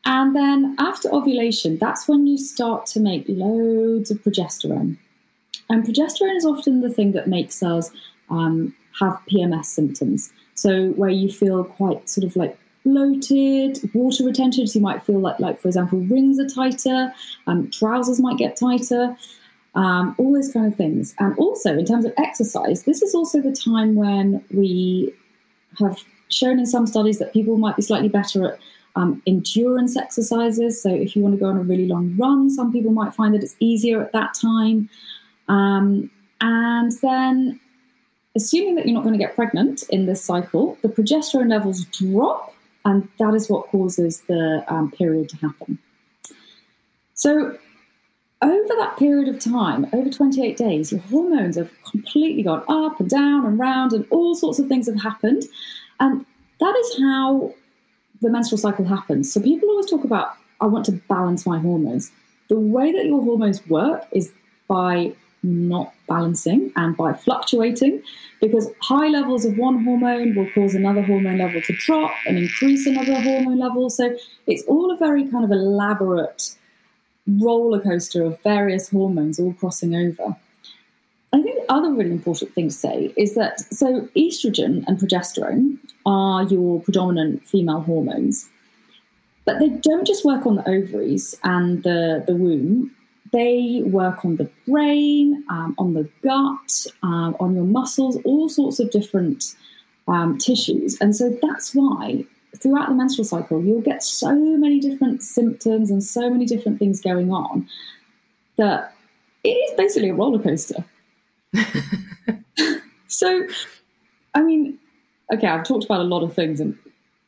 [0.06, 4.98] And then after ovulation, that's when you start to make loads of progesterone.
[5.70, 7.90] And progesterone is often the thing that makes us
[8.30, 10.32] um, have PMS symptoms.
[10.54, 14.68] So where you feel quite sort of like bloated, water retention.
[14.68, 17.14] So you might feel like, like for example, rings are tighter,
[17.48, 19.18] um, trousers might get tighter,
[19.74, 21.16] um, all those kind of things.
[21.20, 25.14] And also in terms of exercise, this is also the time when we
[25.80, 28.60] have shown in some studies that people might be slightly better at
[28.96, 30.82] um, endurance exercises.
[30.82, 33.34] So, if you want to go on a really long run, some people might find
[33.34, 34.90] that it's easier at that time.
[35.48, 36.10] Um,
[36.42, 37.60] and then,
[38.36, 42.54] assuming that you're not going to get pregnant in this cycle, the progesterone levels drop,
[42.84, 45.80] and that is what causes the um, period to happen.
[47.14, 47.58] So,
[48.42, 53.10] over that period of time, over 28 days, your hormones have completely gone up and
[53.10, 55.44] down and round, and all sorts of things have happened.
[56.00, 56.26] And
[56.60, 57.54] that is how
[58.26, 59.32] the menstrual cycle happens.
[59.32, 62.12] So people always talk about, I want to balance my hormones.
[62.50, 64.34] The way that your hormones work is
[64.68, 68.02] by not balancing and by fluctuating
[68.42, 72.88] because high levels of one hormone will cause another hormone level to drop and increase
[72.88, 73.92] another hormone level.
[73.92, 76.56] So it's all a very kind of elaborate
[77.28, 80.36] roller coaster of various hormones all crossing over.
[81.36, 85.78] I think the other really important thing to say is that so estrogen and progesterone
[86.06, 88.50] are your predominant female hormones,
[89.44, 92.90] but they don't just work on the ovaries and the, the womb.
[93.34, 98.80] They work on the brain, um, on the gut, um, on your muscles, all sorts
[98.80, 99.56] of different
[100.08, 100.98] um, tissues.
[101.02, 102.24] And so that's why
[102.62, 107.02] throughout the menstrual cycle, you'll get so many different symptoms and so many different things
[107.02, 107.68] going on
[108.56, 108.96] that
[109.44, 110.86] it is basically a roller coaster.
[113.08, 113.48] so,
[114.34, 114.78] I mean,
[115.34, 116.78] okay, I've talked about a lot of things in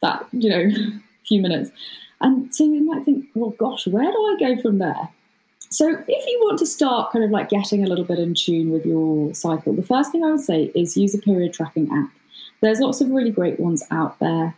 [0.01, 0.69] that, you know,
[1.27, 1.71] few minutes.
[2.21, 5.09] And so you might think, well, gosh, where do I go from there?
[5.69, 8.71] So, if you want to start kind of like getting a little bit in tune
[8.71, 12.09] with your cycle, the first thing I would say is use a period tracking app.
[12.61, 14.55] There's lots of really great ones out there.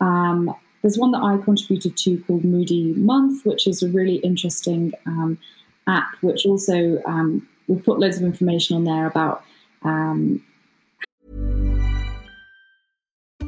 [0.00, 4.92] Um, there's one that I contributed to called Moody Month, which is a really interesting
[5.06, 5.38] um,
[5.86, 9.44] app, which also um, we've put loads of information on there about.
[9.82, 10.42] Um,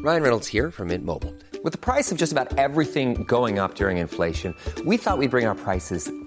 [0.05, 1.35] Ryan Reynolds here from Mint Mobile.
[1.63, 4.55] With the price of just about everything going up during inflation,
[4.85, 6.11] we thought we'd bring our prices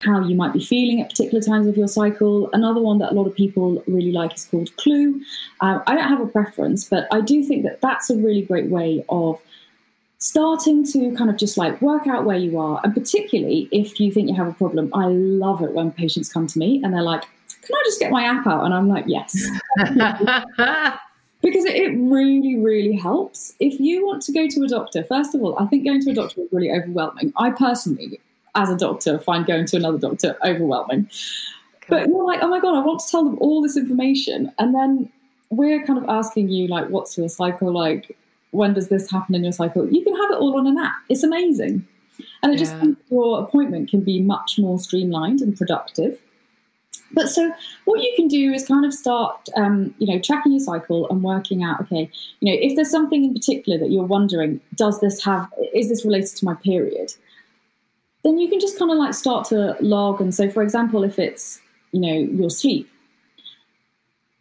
[0.00, 2.48] how you might be feeling at particular times of your cycle.
[2.52, 5.20] Another one that a lot of people really like is called Clue.
[5.60, 8.70] Uh, I don't have a preference, but I do think that that's a really great
[8.70, 9.40] way of
[10.18, 12.80] starting to kind of just like work out where you are.
[12.82, 16.46] And particularly if you think you have a problem, I love it when patients come
[16.46, 17.22] to me and they're like,
[17.62, 18.64] can I just get my app out?
[18.64, 19.34] And I'm like, yes.
[21.42, 23.54] because it, it really, really helps.
[23.60, 26.10] If you want to go to a doctor, first of all, I think going to
[26.10, 27.34] a doctor is really overwhelming.
[27.36, 28.18] I personally
[28.54, 31.08] as a doctor, find going to another doctor overwhelming.
[31.88, 34.52] But you're like, oh my God, I want to tell them all this information.
[34.58, 35.10] And then
[35.50, 38.16] we're kind of asking you, like, what's your cycle like?
[38.52, 39.88] When does this happen in your cycle?
[39.88, 40.94] You can have it all on an app.
[41.08, 41.86] It's amazing.
[42.42, 42.82] And it just Yeah.
[42.84, 46.20] means your appointment can be much more streamlined and productive.
[47.12, 47.52] But so
[47.86, 51.22] what you can do is kind of start, um, you know, tracking your cycle and
[51.22, 52.08] working out, okay,
[52.40, 56.04] you know, if there's something in particular that you're wondering, does this have, is this
[56.04, 57.12] related to my period?
[58.22, 60.20] Then you can just kind of like start to log.
[60.20, 61.60] And so, for example, if it's
[61.92, 62.90] you know your sleep,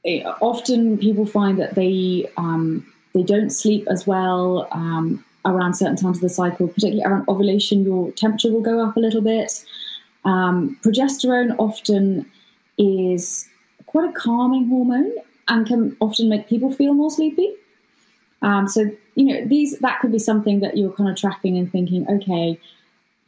[0.04, 5.96] it, often people find that they um, they don't sleep as well um, around certain
[5.96, 7.84] times of the cycle, particularly around ovulation.
[7.84, 9.64] Your temperature will go up a little bit.
[10.26, 12.30] Um, progesterone often
[12.78, 13.48] is
[13.86, 15.12] quite a calming hormone
[15.48, 17.54] and can often make people feel more sleepy.
[18.42, 21.72] Um, so you know these that could be something that you're kind of tracking and
[21.72, 22.60] thinking, okay,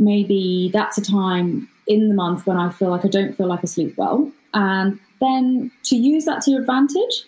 [0.02, 3.62] maybe that's a time in the month when I feel like I don't feel like
[3.64, 4.30] I sleep well.
[4.54, 7.24] And then to use that to your advantage,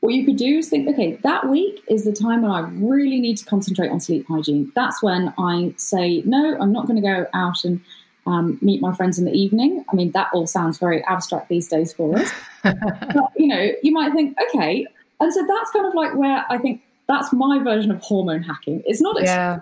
[0.00, 3.20] what you could do is think, okay, that week is the time when I really
[3.20, 4.72] need to concentrate on sleep hygiene.
[4.74, 7.80] That's when I say, no, I'm not going to go out and
[8.26, 9.84] um, meet my friends in the evening.
[9.90, 12.30] I mean, that all sounds very abstract these days for us.
[12.62, 14.86] but, you know, you might think, okay.
[15.20, 18.82] And so that's kind of like where I think that's my version of hormone hacking.
[18.86, 19.60] It's not yeah.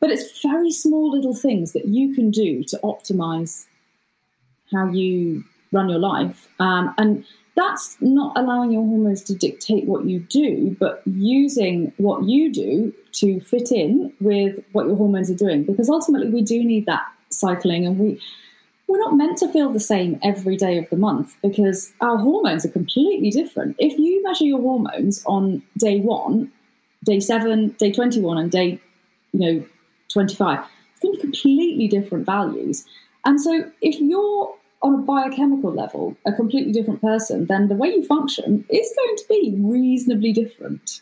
[0.00, 3.66] But it's very small little things that you can do to optimize
[4.72, 6.48] how you run your life.
[6.58, 7.24] Um, and
[7.56, 12.92] that's not allowing your hormones to dictate what you do, but using what you do
[13.12, 15.64] to fit in with what your hormones are doing.
[15.64, 18.20] Because ultimately, we do need that cycling, and we
[18.88, 22.64] we're not meant to feel the same every day of the month because our hormones
[22.64, 23.74] are completely different.
[23.78, 26.52] If you measure your hormones on day one,
[27.04, 28.80] day seven, day twenty-one, and day
[29.32, 29.66] you know
[30.08, 32.84] 25 it's going to be completely different values
[33.24, 37.88] and so if you're on a biochemical level a completely different person then the way
[37.88, 41.00] you function is going to be reasonably different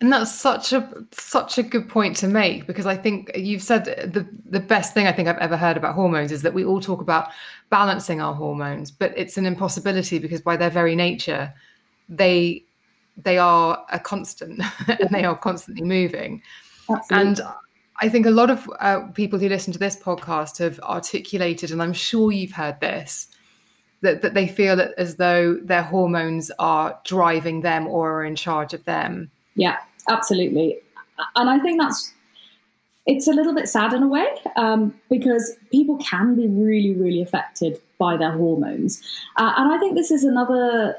[0.00, 3.84] And that's such a such a good point to make because I think you've said
[3.84, 6.80] the the best thing I think I've ever heard about hormones is that we all
[6.80, 7.30] talk about
[7.68, 11.52] balancing our hormones, but it's an impossibility because by their very nature,
[12.08, 12.62] they
[13.16, 16.42] they are a constant and they are constantly moving.
[16.88, 17.28] Absolutely.
[17.28, 17.40] And
[18.00, 21.82] I think a lot of uh, people who listen to this podcast have articulated, and
[21.82, 23.28] I'm sure you've heard this,
[24.02, 28.36] that, that they feel that as though their hormones are driving them or are in
[28.36, 29.30] charge of them.
[29.56, 29.78] Yeah,
[30.08, 30.78] absolutely.
[31.34, 32.14] And I think that's
[33.06, 34.26] it's a little bit sad in a way
[34.56, 39.02] um, because people can be really, really affected by their hormones.
[39.36, 40.94] Uh, and I think this is another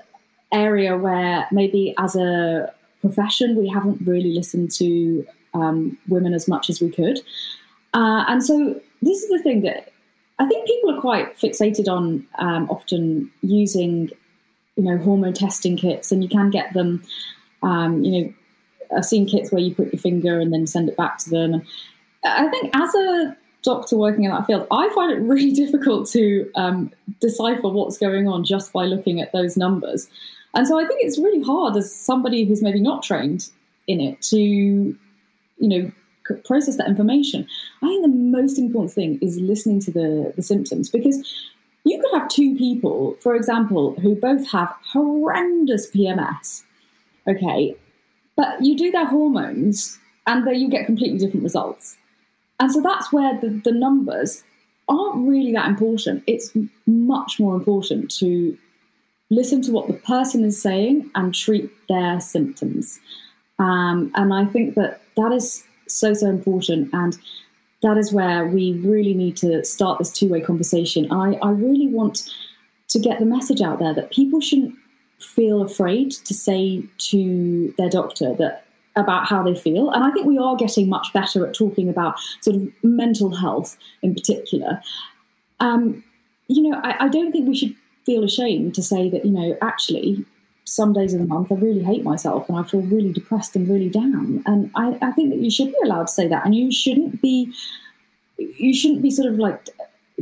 [0.52, 6.70] area where maybe as a profession we haven't really listened to um, women as much
[6.70, 7.20] as we could.
[7.94, 9.92] Uh, and so this is the thing that
[10.40, 14.10] I think people are quite fixated on um, often using,
[14.76, 17.04] you know, hormone testing kits, and you can get them,
[17.62, 18.34] um, you know,
[18.96, 21.54] I've seen kits where you put your finger and then send it back to them.
[21.54, 21.64] And
[22.24, 26.50] I think as a doctor working in that field, I find it really difficult to
[26.56, 30.10] um, decipher what's going on just by looking at those numbers.
[30.54, 33.50] And so I think it's really hard as somebody who's maybe not trained
[33.88, 34.98] in it to,
[35.60, 35.92] you know,
[36.46, 37.48] process that information.
[37.82, 41.18] I think the most important thing is listening to the, the symptoms because
[41.86, 46.64] you could have two people, for example, who both have horrendous PMS,
[47.28, 47.76] okay,
[48.36, 49.98] but you do their hormones
[50.28, 51.98] and then you get completely different results.
[52.60, 54.44] And so that's where the, the numbers
[54.88, 56.24] aren't really that important.
[56.28, 56.52] It's
[56.86, 58.58] much more important to
[59.30, 63.00] listen to what the person is saying and treat their symptoms.
[63.60, 66.90] Um, and I think that that is so, so important.
[66.94, 67.18] And
[67.82, 71.12] that is where we really need to start this two way conversation.
[71.12, 72.30] I, I really want
[72.90, 74.76] to get the message out there that people shouldn't
[75.20, 79.92] feel afraid to say to their doctor that about how they feel.
[79.92, 83.78] And I think we are getting much better at talking about sort of mental health
[84.02, 84.82] in particular.
[85.60, 86.04] Um,
[86.48, 89.58] you know, I, I don't think we should feel ashamed to say that, you know,
[89.62, 90.26] actually,
[90.70, 93.68] some days of the month I really hate myself and I feel really depressed and
[93.68, 94.44] really down.
[94.46, 96.46] And I, I think that you should be allowed to say that.
[96.46, 97.54] And you shouldn't be
[98.38, 99.70] you shouldn't be sort of like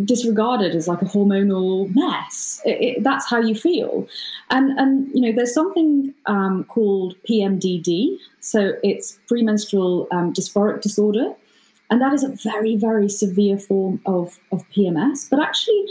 [0.04, 2.62] disregarded as like a hormonal mess.
[2.66, 4.08] It, it, that's how you feel,
[4.50, 11.34] and and you know there's something um, called PMDD, so it's premenstrual um, dysphoric disorder,
[11.90, 15.30] and that is a very very severe form of of PMS.
[15.30, 15.86] But actually,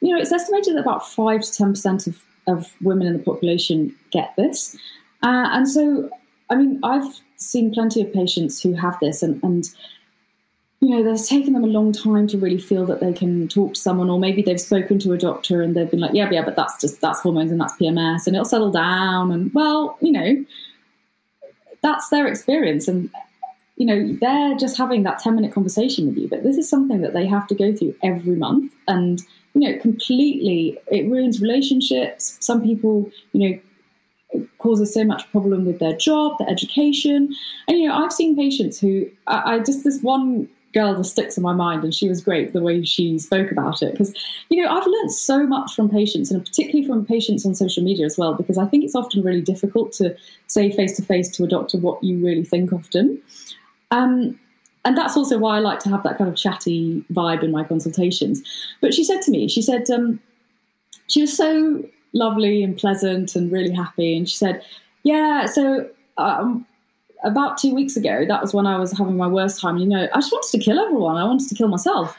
[0.00, 3.22] you know, it's estimated that about five to ten percent of of women in the
[3.22, 4.74] population get this,
[5.22, 6.10] uh, and so
[6.50, 9.68] I mean I've seen plenty of patients who have this, and and
[10.80, 13.74] you know, it's taken them a long time to really feel that they can talk
[13.74, 16.44] to someone, or maybe they've spoken to a doctor and they've been like, yeah, yeah,
[16.44, 19.32] but that's just that's hormones and that's PMS, and it'll settle down.
[19.32, 20.44] And well, you know,
[21.82, 23.10] that's their experience, and
[23.76, 26.28] you know, they're just having that ten minute conversation with you.
[26.28, 29.20] But this is something that they have to go through every month, and
[29.58, 32.36] you know, completely it ruins relationships.
[32.40, 33.50] Some people, you
[34.34, 37.34] know, causes so much problem with their job, their education.
[37.66, 41.36] And you know, I've seen patients who I, I just this one girl that sticks
[41.36, 43.92] in my mind, and she was great the way she spoke about it.
[43.92, 44.14] Because,
[44.50, 48.06] you know, I've learned so much from patients, and particularly from patients on social media
[48.06, 50.14] as well, because I think it's often really difficult to
[50.46, 53.20] say face to face to a doctor what you really think often.
[53.90, 54.38] Um,
[54.84, 57.64] and that's also why I like to have that kind of chatty vibe in my
[57.64, 58.42] consultations.
[58.80, 60.20] But she said to me, she said, um,
[61.08, 64.16] she was so lovely and pleasant and really happy.
[64.16, 64.64] And she said,
[65.02, 66.66] Yeah, so um,
[67.24, 69.78] about two weeks ago, that was when I was having my worst time.
[69.78, 71.16] You know, I just wanted to kill everyone.
[71.16, 72.18] I wanted to kill myself.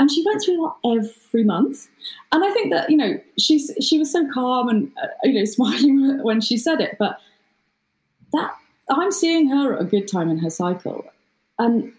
[0.00, 1.88] And she went through that every month.
[2.30, 5.44] And I think that, you know, she's, she was so calm and, uh, you know,
[5.46, 6.96] smiling when she said it.
[6.98, 7.18] But
[8.32, 8.54] that
[8.90, 11.04] I'm seeing her at a good time in her cycle.
[11.58, 11.92] And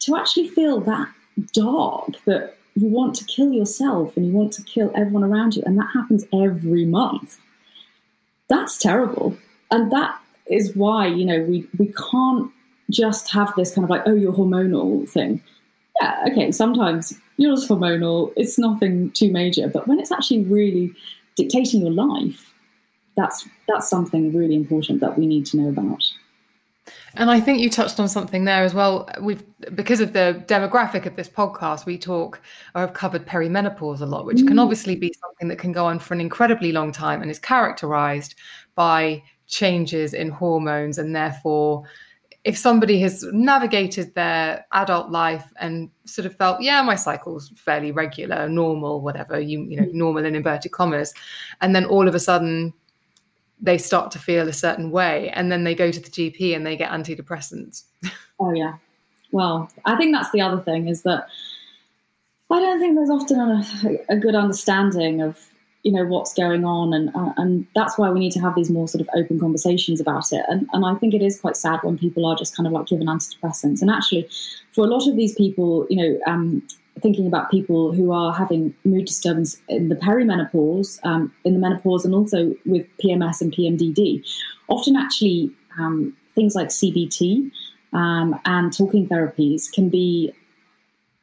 [0.00, 1.08] to actually feel that
[1.52, 5.62] dark that you want to kill yourself and you want to kill everyone around you,
[5.66, 7.38] and that happens every month,
[8.48, 9.36] that's terrible.
[9.70, 12.50] And that is why you know we we can't
[12.90, 15.42] just have this kind of like oh you're hormonal thing.
[16.00, 18.32] Yeah, okay, sometimes you're just hormonal.
[18.36, 20.94] It's nothing too major, but when it's actually really
[21.36, 22.54] dictating your life,
[23.16, 26.02] that's that's something really important that we need to know about.
[27.14, 29.08] And I think you touched on something there as well.
[29.20, 29.42] We've
[29.74, 32.40] because of the demographic of this podcast, we talk
[32.74, 34.48] or have covered perimenopause a lot, which mm.
[34.48, 37.38] can obviously be something that can go on for an incredibly long time and is
[37.38, 38.34] characterized
[38.74, 41.82] by changes in hormones and therefore
[42.44, 47.90] if somebody has navigated their adult life and sort of felt yeah my cycle's fairly
[47.90, 49.94] regular normal whatever you you know mm.
[49.94, 51.12] normal in inverted commas
[51.60, 52.72] and then all of a sudden
[53.60, 56.66] they start to feel a certain way and then they go to the gp and
[56.66, 57.84] they get antidepressants.
[58.40, 58.74] Oh yeah.
[59.32, 61.26] Well i think that's the other thing is that
[62.52, 65.48] i don't think there's often a, a good understanding of
[65.82, 68.70] you know what's going on and uh, and that's why we need to have these
[68.70, 70.44] more sort of open conversations about it.
[70.48, 72.86] And and I think it is quite sad when people are just kind of like
[72.86, 73.80] given antidepressants.
[73.80, 74.28] And actually
[74.72, 76.62] for a lot of these people you know um,
[77.00, 82.04] thinking about people who are having mood disturbance in the perimenopause um, in the menopause
[82.04, 84.24] and also with PMS and PMDD
[84.68, 87.50] often actually um, things like CBT
[87.92, 90.32] um, and talking therapies can be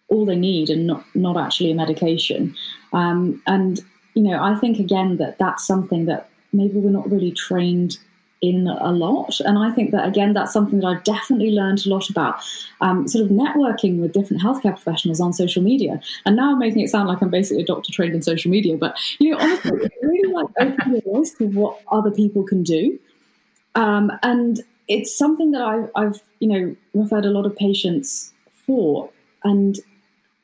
[0.07, 2.55] all they need and not not actually a medication.
[2.93, 3.79] Um, and
[4.13, 7.97] you know, I think again that that's something that maybe we're not really trained
[8.41, 9.39] in a lot.
[9.39, 12.41] And I think that, again, that's something that I've definitely learned a lot about
[12.81, 15.99] um, sort of networking with different healthcare professionals on social media.
[16.25, 18.77] And now I'm making it sound like I'm basically a doctor trained in social media.
[18.77, 22.99] But, you know, honestly, really like open your eyes to what other people can do.
[23.75, 28.31] Um, and it's something that I've, I've, you know, referred a lot of patients
[28.65, 29.09] for.
[29.43, 29.79] And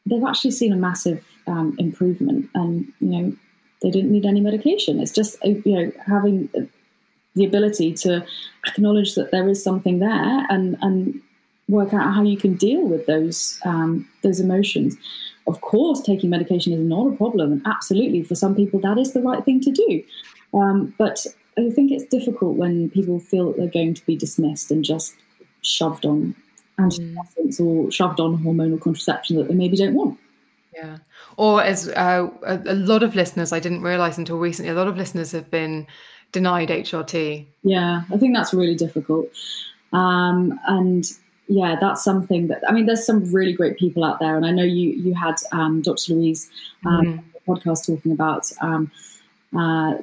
[0.05, 3.33] they've actually seen a massive um, improvement, and you know
[3.81, 4.99] they didn't need any medication.
[4.99, 6.49] It's just you know having
[7.35, 8.25] the ability to
[8.67, 11.21] acknowledge that there is something there and and
[11.69, 14.97] work out how you can deal with those um, those emotions.
[15.47, 19.13] Of course, taking medication is not a problem, and absolutely for some people that is
[19.13, 20.03] the right thing to do.
[20.53, 21.25] Um, but
[21.57, 25.15] I think it's difficult when people feel that they're going to be dismissed and just
[25.61, 26.35] shoved on
[26.79, 27.65] antidepressants mm.
[27.65, 30.19] or shoved on hormonal contraception that they maybe don't want.
[30.73, 30.97] Yeah.
[31.37, 34.87] Or as uh, a, a, lot of listeners, I didn't realize until recently, a lot
[34.87, 35.85] of listeners have been
[36.31, 37.45] denied HRT.
[37.63, 39.27] Yeah, I think that's really difficult.
[39.93, 41.05] Um, and
[41.47, 42.85] yeah, that's something that I mean.
[42.85, 46.13] There's some really great people out there, and I know you you had um, Dr.
[46.13, 46.49] Louise
[46.85, 48.91] um, mm podcast talking about um,
[49.57, 49.95] uh,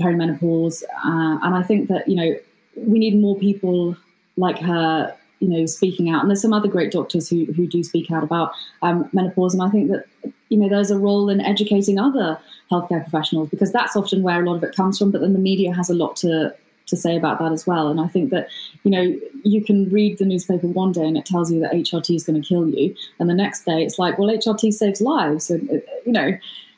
[0.00, 2.36] perimenopause, uh, and I think that you know
[2.74, 3.96] we need more people
[4.36, 6.20] like her you know, speaking out.
[6.20, 8.52] And there's some other great doctors who, who do speak out about
[8.82, 9.54] um, menopause.
[9.54, 10.04] And I think that,
[10.50, 12.38] you know, there's a role in educating other
[12.70, 15.10] healthcare professionals because that's often where a lot of it comes from.
[15.10, 16.54] But then the media has a lot to,
[16.86, 17.88] to say about that as well.
[17.88, 18.48] And I think that,
[18.82, 22.14] you know, you can read the newspaper one day and it tells you that HRT
[22.14, 22.94] is going to kill you.
[23.18, 25.50] And the next day it's like, well, HRT saves lives.
[25.50, 25.70] And,
[26.04, 26.36] you know,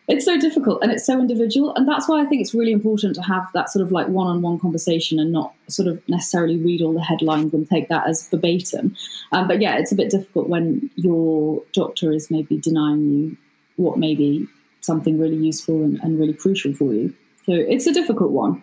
[0.09, 3.15] it's so difficult and it's so individual and that's why i think it's really important
[3.15, 6.93] to have that sort of like one-on-one conversation and not sort of necessarily read all
[6.93, 8.97] the headlines and take that as verbatim
[9.31, 13.37] um, but yeah it's a bit difficult when your doctor is maybe denying you
[13.77, 14.47] what may be
[14.81, 17.15] something really useful and, and really crucial for you
[17.47, 18.63] so it's a difficult one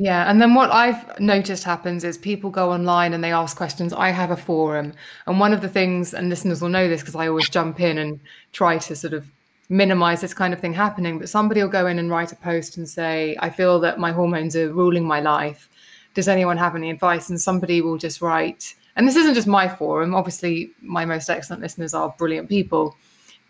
[0.00, 3.92] yeah, and then what I've noticed happens is people go online and they ask questions.
[3.92, 4.92] I have a forum,
[5.26, 7.98] and one of the things, and listeners will know this because I always jump in
[7.98, 8.20] and
[8.52, 9.28] try to sort of
[9.68, 11.18] minimize this kind of thing happening.
[11.18, 14.12] But somebody will go in and write a post and say, I feel that my
[14.12, 15.68] hormones are ruling my life.
[16.14, 17.28] Does anyone have any advice?
[17.28, 20.14] And somebody will just write, and this isn't just my forum.
[20.14, 22.96] Obviously, my most excellent listeners are brilliant people.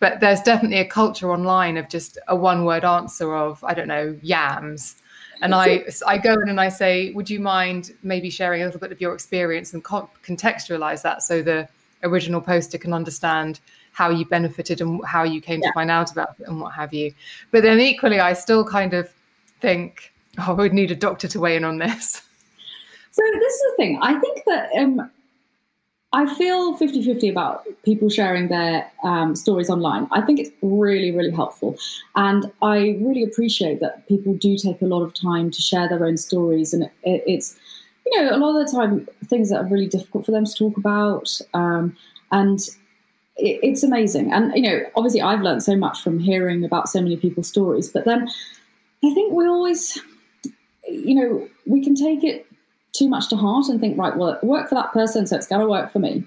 [0.00, 3.88] But there's definitely a culture online of just a one word answer of, I don't
[3.88, 4.96] know, yams.
[5.40, 8.80] And I, I go in and I say, would you mind maybe sharing a little
[8.80, 11.68] bit of your experience and contextualize that so the
[12.02, 13.60] original poster can understand
[13.92, 15.68] how you benefited and how you came yeah.
[15.68, 17.12] to find out about it and what have you.
[17.50, 19.12] But then equally, I still kind of
[19.60, 22.22] think, oh, I would need a doctor to weigh in on this.
[23.10, 23.98] So this is the thing.
[24.00, 25.10] I think that um,
[26.12, 30.08] I feel 50 50 about people sharing their um, stories online.
[30.10, 31.76] I think it's really, really helpful.
[32.16, 36.06] And I really appreciate that people do take a lot of time to share their
[36.06, 36.72] own stories.
[36.72, 37.58] And it, it's,
[38.06, 40.54] you know, a lot of the time things that are really difficult for them to
[40.54, 41.38] talk about.
[41.52, 41.94] Um,
[42.32, 42.60] and
[43.36, 44.32] it's amazing.
[44.32, 47.88] And, you know, obviously I've learned so much from hearing about so many people's stories,
[47.88, 48.28] but then
[49.04, 50.00] I think we always,
[50.88, 52.47] you know, we can take it
[52.98, 55.46] too much to heart and think, right, well, it worked for that person, so it's
[55.46, 56.24] got to work for me.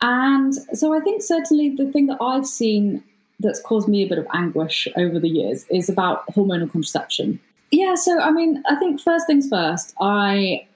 [0.00, 3.02] And so I think certainly the thing that I've seen
[3.40, 7.40] that's caused me a bit of anguish over the years is about hormonal contraception.
[7.70, 10.66] Yeah, so I mean, I think first things first, I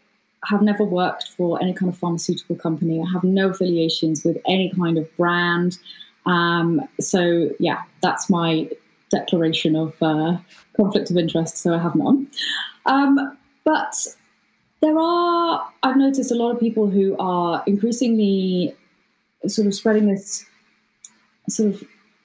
[0.45, 3.01] have never worked for any kind of pharmaceutical company.
[3.01, 5.79] I have no affiliations with any kind of brand.
[6.27, 8.71] Um, so, yeah, that's my
[9.11, 10.37] declaration of uh,
[10.77, 11.59] conflict of interest.
[11.59, 12.29] So, I have none.
[12.87, 13.95] Um, but
[14.81, 18.75] there are, I've noticed a lot of people who are increasingly
[19.47, 20.45] sort of spreading this
[21.49, 21.83] sort of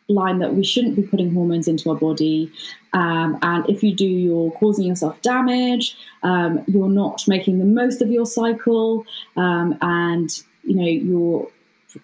[0.07, 2.51] line that we shouldn't be putting hormones into our body.
[2.93, 5.95] Um, and if you do, you're causing yourself damage.
[6.23, 9.05] Um, you're not making the most of your cycle,
[9.37, 10.29] um, and
[10.63, 11.47] you know you're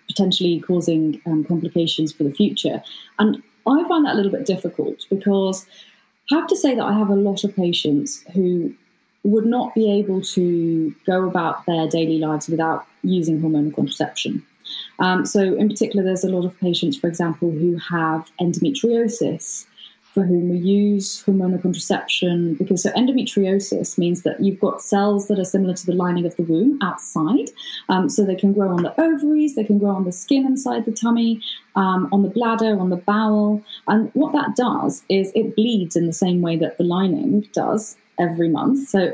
[0.08, 2.82] potentially causing um, complications for the future.
[3.18, 5.66] And I find that a little bit difficult because
[6.32, 8.74] I have to say that I have a lot of patients who
[9.24, 14.46] would not be able to go about their daily lives without using hormonal contraception.
[15.00, 19.66] Um, so, in particular, there's a lot of patients, for example, who have endometriosis,
[20.14, 25.40] for whom we use hormonal contraception because so endometriosis means that you've got cells that
[25.40, 27.50] are similar to the lining of the womb outside.
[27.90, 30.86] Um, so they can grow on the ovaries, they can grow on the skin inside
[30.86, 31.42] the tummy,
[31.76, 33.64] um, on the bladder, on the bowel.
[33.88, 37.96] And what that does is it bleeds in the same way that the lining does
[38.20, 38.90] every month.
[38.90, 39.14] So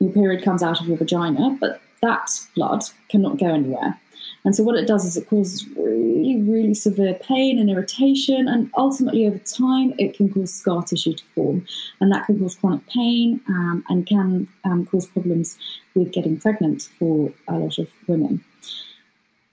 [0.00, 3.98] your period comes out of your vagina, but that blood cannot go anywhere.
[4.44, 8.70] And so what it does is it causes really, really severe pain and irritation, and
[8.76, 11.64] ultimately over time it can cause scar tissue to form,
[12.00, 15.56] and that can cause chronic pain um, and can um, cause problems
[15.94, 18.44] with getting pregnant for a lot of women.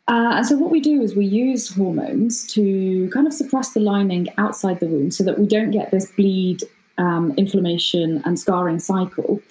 [0.08, 3.80] Uh, and so what we do is we use hormones to kind of suppress the
[3.80, 6.64] lining outside the womb so that we don't get this bleed,
[7.00, 9.42] um, inflammation, and scarring cycle.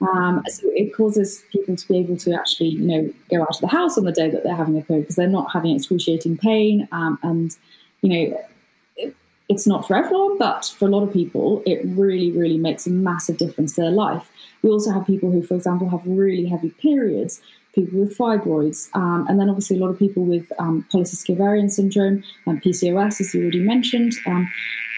[0.00, 3.60] Um, so it causes people to be able to actually, you know, go out of
[3.60, 6.38] the house on the day that they're having a period because they're not having excruciating
[6.38, 7.56] pain um, and
[8.00, 8.40] you know,
[8.96, 9.14] it,
[9.48, 12.90] it's not for everyone, but for a lot of people, it really, really makes a
[12.90, 14.30] massive difference to their life.
[14.62, 17.42] We also have people who, for example, have really heavy periods,
[17.74, 21.68] people with fibroids, um, and then obviously a lot of people with um, polycystic ovarian
[21.68, 24.48] syndrome and PCOS, as you already mentioned, um,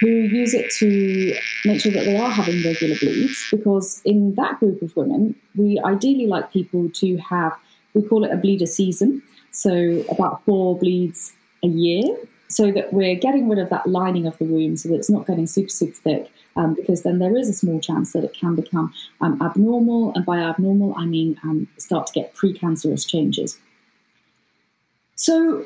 [0.00, 3.46] who use it to make sure that they are having regular bleeds.
[3.50, 7.52] Because in that group of women, we ideally like people to have,
[7.94, 12.16] we call it a bleeder season, so about four bleeds a year
[12.48, 15.26] so that we're getting rid of that lining of the womb so that it's not
[15.26, 18.55] getting super, super thick, um, because then there is a small chance that it can
[18.55, 20.12] become um, abnormal.
[20.14, 23.59] And by abnormal, I mean um, start to get precancerous changes.
[25.16, 25.64] So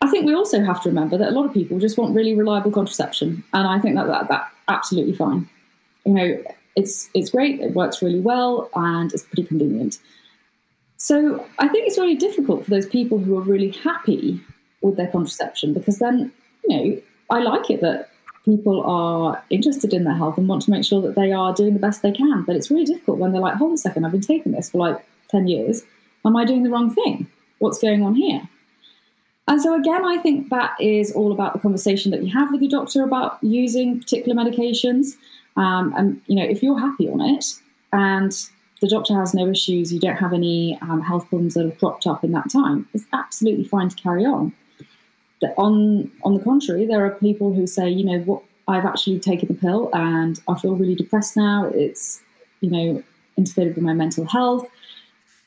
[0.00, 2.34] I think we also have to remember that a lot of people just want really
[2.34, 3.42] reliable contraception.
[3.52, 5.48] And I think that, that that's absolutely fine.
[6.04, 6.44] You know,
[6.76, 9.98] it's, it's great, it works really well, and it's pretty convenient.
[10.96, 14.40] So I think it's really difficult for those people who are really happy
[14.82, 16.32] with their contraception because then,
[16.68, 18.10] you know, I like it that
[18.44, 21.72] people are interested in their health and want to make sure that they are doing
[21.72, 22.42] the best they can.
[22.42, 24.78] But it's really difficult when they're like, hold a second, I've been taking this for
[24.78, 25.82] like 10 years.
[26.24, 27.26] Am I doing the wrong thing?
[27.58, 28.42] What's going on here?
[29.46, 32.62] And so, again, I think that is all about the conversation that you have with
[32.62, 35.16] your doctor about using particular medications.
[35.56, 37.44] Um, and, you know, if you're happy on it
[37.92, 38.32] and
[38.80, 42.06] the doctor has no issues, you don't have any um, health problems that have cropped
[42.06, 44.52] up in that time, it's absolutely fine to carry on
[45.56, 49.48] on on the contrary, there are people who say, you know, what I've actually taken
[49.48, 51.70] the pill and I feel really depressed now.
[51.74, 52.22] It's
[52.60, 53.02] you know
[53.36, 54.68] interfered with my mental health.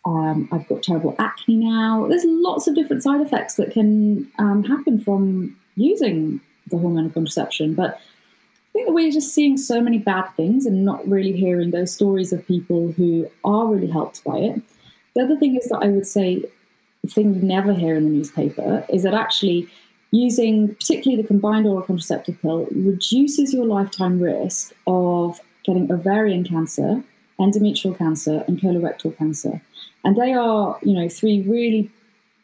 [0.05, 2.07] Um, I've got terrible acne now.
[2.07, 7.73] There's lots of different side effects that can um, happen from using the hormonal contraception,
[7.73, 11.71] but I think that we're just seeing so many bad things and not really hearing
[11.71, 14.61] those stories of people who are really helped by it.
[15.15, 16.43] The other thing is that I would say
[17.07, 19.69] thing you never hear in the newspaper is that actually
[20.11, 27.03] using particularly the combined oral contraceptive pill reduces your lifetime risk of getting ovarian cancer,
[27.39, 29.61] endometrial cancer, and colorectal cancer.
[30.03, 31.91] And they are, you know, three really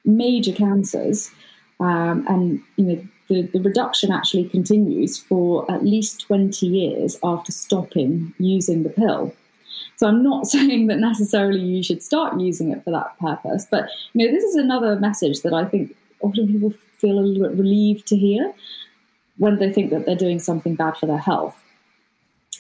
[0.03, 1.31] major cancers.
[1.79, 7.51] Um, and, you know, the, the reduction actually continues for at least 20 years after
[7.51, 9.33] stopping using the pill.
[10.03, 13.89] So I'm not saying that necessarily you should start using it for that purpose, but
[14.13, 17.57] you know, this is another message that I think often people feel a little bit
[17.57, 18.53] relieved to hear
[19.37, 21.57] when they think that they're doing something bad for their health.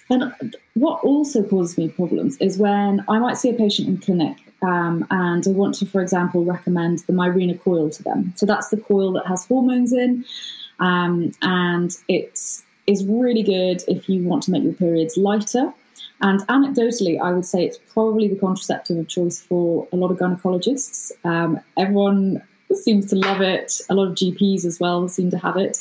[0.09, 0.33] And
[0.75, 5.05] what also causes me problems is when I might see a patient in clinic um,
[5.11, 8.31] and I want to, for example, recommend the Mirena coil to them.
[8.37, 10.23] So that's the coil that has hormones in,
[10.79, 12.39] um, and it
[12.87, 15.73] is really good if you want to make your periods lighter.
[16.23, 20.17] And anecdotally, I would say it's probably the contraceptive of choice for a lot of
[20.17, 21.11] gynecologists.
[21.25, 22.41] Um, everyone
[22.73, 23.81] seems to love it.
[23.89, 25.77] A lot of GPs as well seem to have it.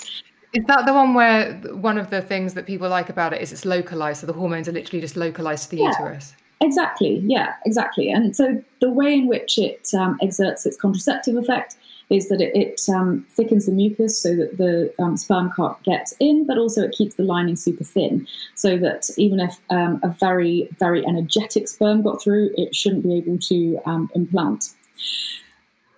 [0.53, 3.53] Is that the one where one of the things that people like about it is
[3.53, 4.21] it's localized?
[4.21, 6.35] So the hormones are literally just localized to the yeah, uterus?
[6.61, 7.23] Exactly.
[7.25, 8.11] Yeah, exactly.
[8.11, 11.77] And so the way in which it um, exerts its contraceptive effect
[12.13, 16.13] is that it, it um, thickens the mucus so that the um, sperm can't get
[16.21, 20.09] in, but also it keeps the lining super thin so that even if um, a
[20.09, 24.71] very, very energetic sperm got through, it shouldn't be able to um, implant.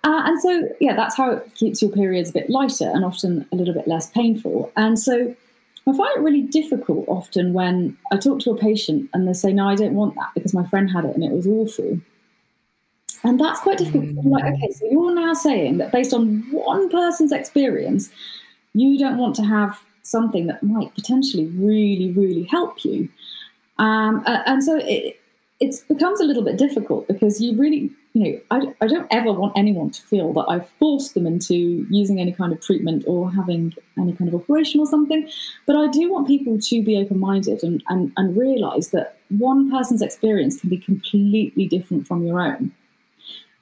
[0.05, 3.45] Uh, and so, yeah, that's how it keeps your periods a bit lighter and often
[3.51, 4.71] a little bit less painful.
[4.77, 5.35] And so,
[5.87, 9.53] I find it really difficult often when I talk to a patient and they say,
[9.53, 11.99] No, I don't want that because my friend had it and it was awful.
[13.25, 14.05] And that's quite difficult.
[14.05, 14.31] Mm.
[14.31, 18.09] Like, okay, so you're now saying that based on one person's experience,
[18.73, 23.09] you don't want to have something that might potentially really, really help you.
[23.79, 25.19] Um, and so it,
[25.59, 29.33] it becomes a little bit difficult because you really you know, I, I don't ever
[29.33, 33.29] want anyone to feel that I've forced them into using any kind of treatment or
[33.29, 35.29] having any kind of operation or something.
[35.67, 39.69] But I do want people to be open minded and, and, and realize that one
[39.69, 42.71] person's experience can be completely different from your own.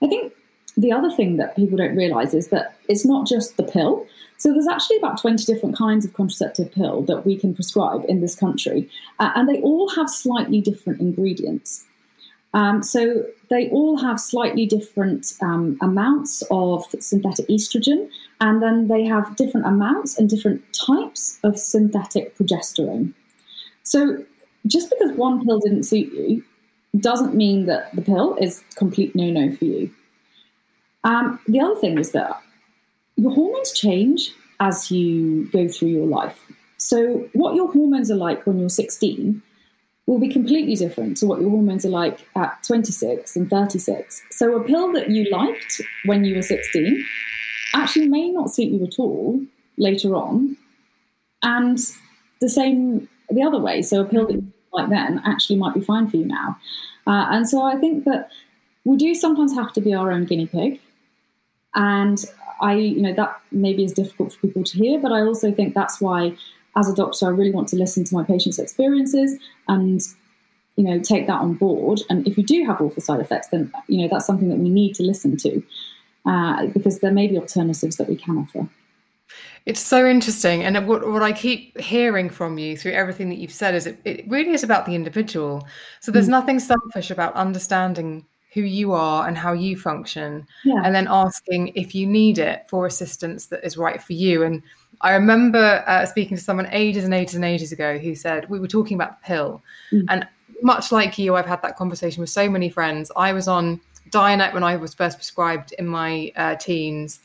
[0.03, 0.33] I think
[0.75, 4.05] the other thing that people don't realize is that it's not just the pill.
[4.37, 8.21] So there's actually about 20 different kinds of contraceptive pill that we can prescribe in
[8.21, 8.89] this country,
[9.19, 11.85] uh, and they all have slightly different ingredients.
[12.55, 18.09] Um, so they all have slightly different um, amounts of synthetic estrogen,
[18.41, 23.13] and then they have different amounts and different types of synthetic progesterone.
[23.83, 24.23] So
[24.67, 26.43] just because one pill didn't suit you
[26.99, 29.91] doesn't mean that the pill is complete no no for you.
[31.03, 32.41] Um, the other thing is that
[33.15, 36.39] your hormones change as you go through your life.
[36.77, 39.41] So, what your hormones are like when you're 16
[40.05, 44.21] will be completely different to what your hormones are like at 26 and 36.
[44.31, 47.05] So a pill that you liked when you were 16
[47.73, 49.41] actually may not suit you at all
[49.77, 50.57] later on
[51.41, 51.79] and
[52.41, 53.81] the same the other way.
[53.81, 56.57] So a pill that you like then actually might be fine for you now.
[57.05, 58.29] Uh, and so I think that
[58.85, 60.81] we do sometimes have to be our own guinea pig.
[61.75, 62.23] And
[62.61, 65.73] I, you know, that maybe is difficult for people to hear, but I also think
[65.73, 66.35] that's why,
[66.75, 70.01] as a doctor, I really want to listen to my patients' experiences and,
[70.75, 72.01] you know, take that on board.
[72.09, 74.69] And if you do have awful side effects, then, you know, that's something that we
[74.69, 75.63] need to listen to
[76.25, 78.67] uh, because there may be alternatives that we can offer.
[79.65, 80.63] It's so interesting.
[80.63, 83.99] And what, what I keep hearing from you through everything that you've said is it,
[84.03, 85.65] it really is about the individual.
[86.01, 86.31] So there's mm.
[86.31, 90.81] nothing selfish about understanding who you are and how you function, yeah.
[90.83, 94.43] and then asking if you need it for assistance that is right for you.
[94.43, 94.61] And
[95.01, 98.59] I remember uh, speaking to someone ages and ages and ages ago who said, We
[98.59, 99.61] were talking about the pill.
[99.91, 100.05] Mm.
[100.09, 100.27] And
[100.61, 103.11] much like you, I've had that conversation with so many friends.
[103.15, 103.81] I was on
[104.11, 107.21] Dianette when I was first prescribed in my uh, teens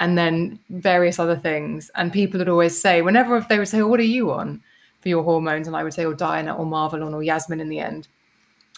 [0.00, 1.90] and then various other things.
[1.94, 4.62] And people would always say, whenever they would say, well, what are you on
[5.00, 5.66] for your hormones?
[5.66, 8.08] And I would say, oh, Diana or Marvelon or Yasmin in the end.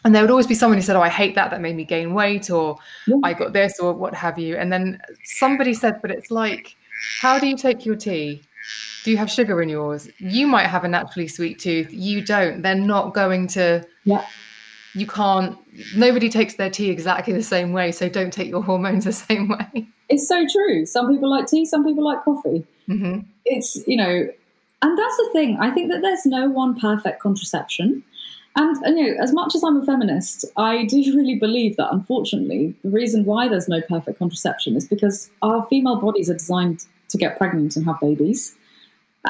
[0.05, 1.51] And there would always be someone who said, oh, I hate that.
[1.53, 3.17] That made me gain weight or yeah.
[3.23, 4.57] I got this or what have you.
[4.57, 6.75] And then somebody said, but it's like,
[7.21, 8.43] how do you take your tea?
[9.05, 10.09] Do you have sugar in yours?
[10.19, 11.93] You might have a naturally sweet tooth.
[11.93, 12.63] You don't.
[12.63, 13.85] They're not going to.
[14.05, 14.25] Yeah
[14.95, 15.57] you can't
[15.97, 19.49] nobody takes their tea exactly the same way so don't take your hormones the same
[19.49, 19.87] way.
[20.09, 20.85] It's so true.
[20.85, 22.67] Some people like tea some people like coffee.
[22.89, 23.21] Mm-hmm.
[23.45, 24.29] it's you know
[24.83, 25.57] and that's the thing.
[25.61, 28.03] I think that there's no one perfect contraception.
[28.57, 31.91] And, and you know as much as i'm a feminist i do really believe that
[31.91, 36.85] unfortunately the reason why there's no perfect contraception is because our female bodies are designed
[37.13, 38.55] to get pregnant and have babies.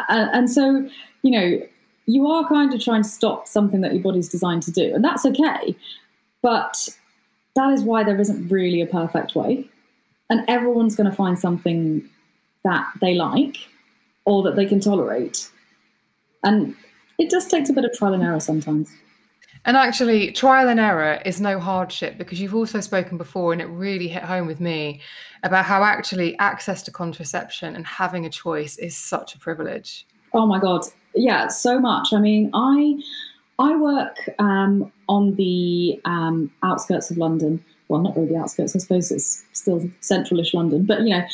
[0.08, 0.88] And, and so
[1.22, 1.66] you know
[2.06, 5.04] you are kind of trying to stop something that your body's designed to do, and
[5.04, 5.76] that's okay.
[6.42, 6.88] But
[7.54, 9.68] that is why there isn't really a perfect way.
[10.30, 12.08] And everyone's going to find something
[12.64, 13.58] that they like
[14.24, 15.50] or that they can tolerate.
[16.42, 16.74] And
[17.18, 18.90] it just takes a bit of trial and error sometimes.
[19.64, 23.66] And actually, trial and error is no hardship because you've also spoken before, and it
[23.66, 25.00] really hit home with me
[25.44, 30.04] about how actually access to contraception and having a choice is such a privilege.
[30.32, 30.84] Oh my God
[31.14, 32.12] yeah, so much.
[32.12, 32.98] I mean, I
[33.58, 37.64] I work um, on the um, outskirts of London.
[37.88, 38.74] Well, not really the outskirts.
[38.74, 40.84] I suppose it's still centralish London.
[40.84, 41.24] But you know,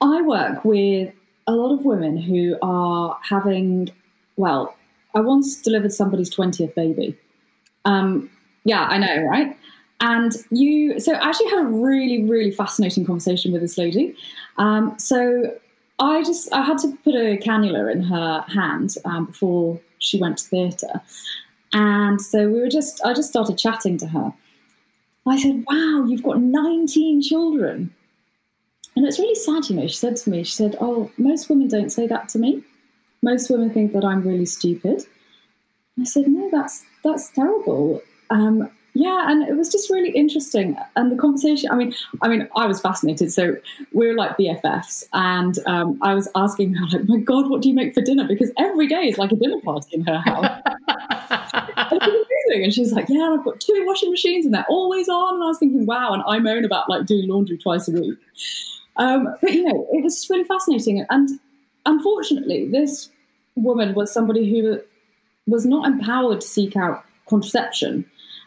[0.00, 1.12] I work with
[1.46, 3.90] a lot of women who are having.
[4.36, 4.76] Well,
[5.14, 7.18] I once delivered somebody's twentieth baby.
[7.84, 8.30] Um,
[8.64, 9.56] yeah, I know, right?
[10.00, 14.14] And you, so I actually had a really, really fascinating conversation with this lady.
[14.56, 15.52] Um, so
[15.98, 20.38] I just I had to put a cannula in her hand um, before she went
[20.38, 21.00] to theatre,
[21.72, 24.32] and so we were just I just started chatting to her.
[25.26, 27.94] I said, "Wow, you've got 19 children,"
[28.94, 29.86] and it's really sad, you know.
[29.86, 32.62] She said to me, "She said, oh, most women don't say that to me.
[33.22, 35.02] Most women think that I'm really stupid."
[36.00, 40.76] I said, "No, that's that's terrible." Um, yeah, and it was just really interesting.
[40.96, 43.32] And the conversation, I mean, I mean, I was fascinated.
[43.32, 43.56] So
[43.92, 47.68] we are like BFFs, and um, I was asking her, like, my God, what do
[47.68, 48.26] you make for dinner?
[48.26, 50.60] Because every day is like a dinner party in her house.
[52.50, 55.34] and she's like, yeah, I've got two washing machines and they're always on.
[55.34, 58.18] And I was thinking, wow, and I moan about like doing laundry twice a week.
[58.96, 61.06] Um, but you know, it was just really fascinating.
[61.08, 61.28] And
[61.86, 63.10] unfortunately, this
[63.54, 64.80] woman was somebody who
[65.46, 68.04] was not empowered to seek out contraception.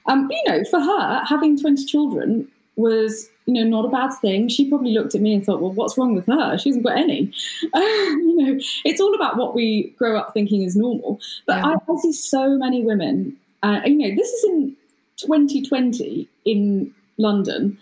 [0.07, 4.47] Um, you know, for her, having 20 children was, you know, not a bad thing.
[4.47, 6.57] She probably looked at me and thought, well, what's wrong with her?
[6.57, 7.31] She hasn't got any.
[7.73, 11.19] you know, it's all about what we grow up thinking is normal.
[11.45, 11.75] But yeah.
[11.87, 14.75] I, I, see so many women, uh, you know, this is in
[15.17, 17.77] 2020 in London,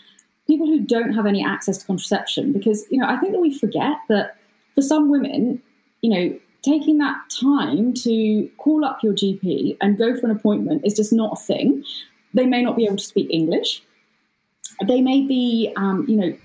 [0.48, 3.58] people who don't have any access to contraception because, you know, I think that we
[3.58, 4.36] forget that
[4.76, 5.62] for some women,
[6.02, 10.86] you know, taking that time to call up your GP and go for an appointment
[10.86, 11.84] is just not a thing.
[12.34, 13.82] They may not be able to speak English.
[14.88, 16.38] They may be, um, you know,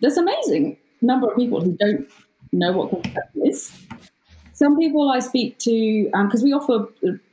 [0.00, 2.08] there's amazing number of people who don't
[2.52, 3.72] know what contraception is.
[4.52, 6.86] Some people I speak to, because um, we offer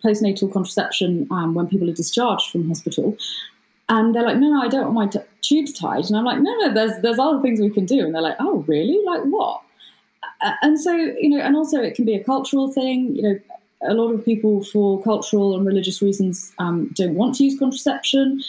[0.04, 3.16] postnatal contraception um, when people are discharged from hospital,
[3.90, 6.40] and they're like, "No, no, I don't want my t- tubes tied." And I'm like,
[6.40, 9.00] "No, no, there's there's other things we can do." And they're like, "Oh, really?
[9.06, 9.62] Like what?"
[10.62, 13.16] and so you know, and also it can be a cultural thing.
[13.16, 13.40] You know,
[13.88, 18.42] a lot of people for cultural and religious reasons um, don't want to use contraception.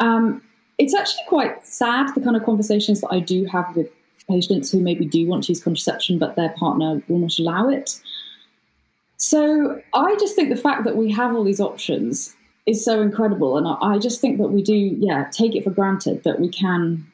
[0.00, 0.42] Um,
[0.78, 3.90] it's actually quite sad the kind of conversations that I do have with
[4.28, 8.00] patients who maybe do want to use contraception, but their partner will not allow it.
[9.16, 12.34] So I just think the fact that we have all these options
[12.66, 16.22] is so incredible, and I just think that we do, yeah, take it for granted
[16.24, 17.06] that we can,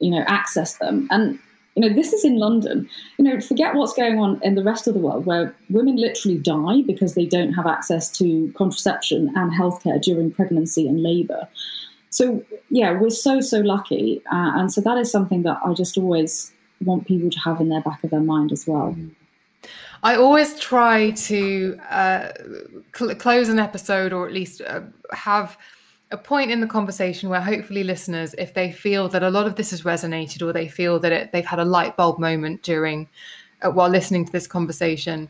[0.00, 1.06] you know, access them.
[1.10, 1.38] And
[1.74, 2.88] You know, this is in London.
[3.18, 6.38] You know, forget what's going on in the rest of the world where women literally
[6.38, 11.48] die because they don't have access to contraception and healthcare during pregnancy and labor.
[12.10, 14.20] So, yeah, we're so, so lucky.
[14.30, 16.52] Uh, and so that is something that I just always
[16.84, 18.94] want people to have in their back of their mind as well.
[20.02, 22.32] I always try to uh,
[22.94, 24.80] cl- close an episode or at least uh,
[25.12, 25.56] have
[26.12, 29.56] a point in the conversation where hopefully listeners, if they feel that a lot of
[29.56, 33.08] this has resonated or they feel that it, they've had a light bulb moment during
[33.62, 35.28] uh, while listening to this conversation,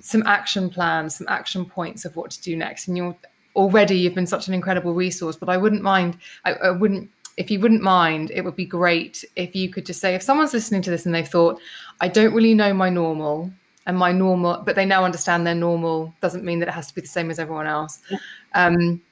[0.00, 2.88] some action plans, some action points of what to do next.
[2.88, 3.16] And you're
[3.54, 6.18] already you've been such an incredible resource, but I wouldn't mind.
[6.44, 10.00] I, I wouldn't if you wouldn't mind, it would be great if you could just
[10.00, 11.60] say if someone's listening to this and they've thought,
[12.00, 13.50] I don't really know my normal
[13.86, 16.94] and my normal, but they now understand their normal doesn't mean that it has to
[16.94, 17.98] be the same as everyone else.
[18.54, 19.02] Um,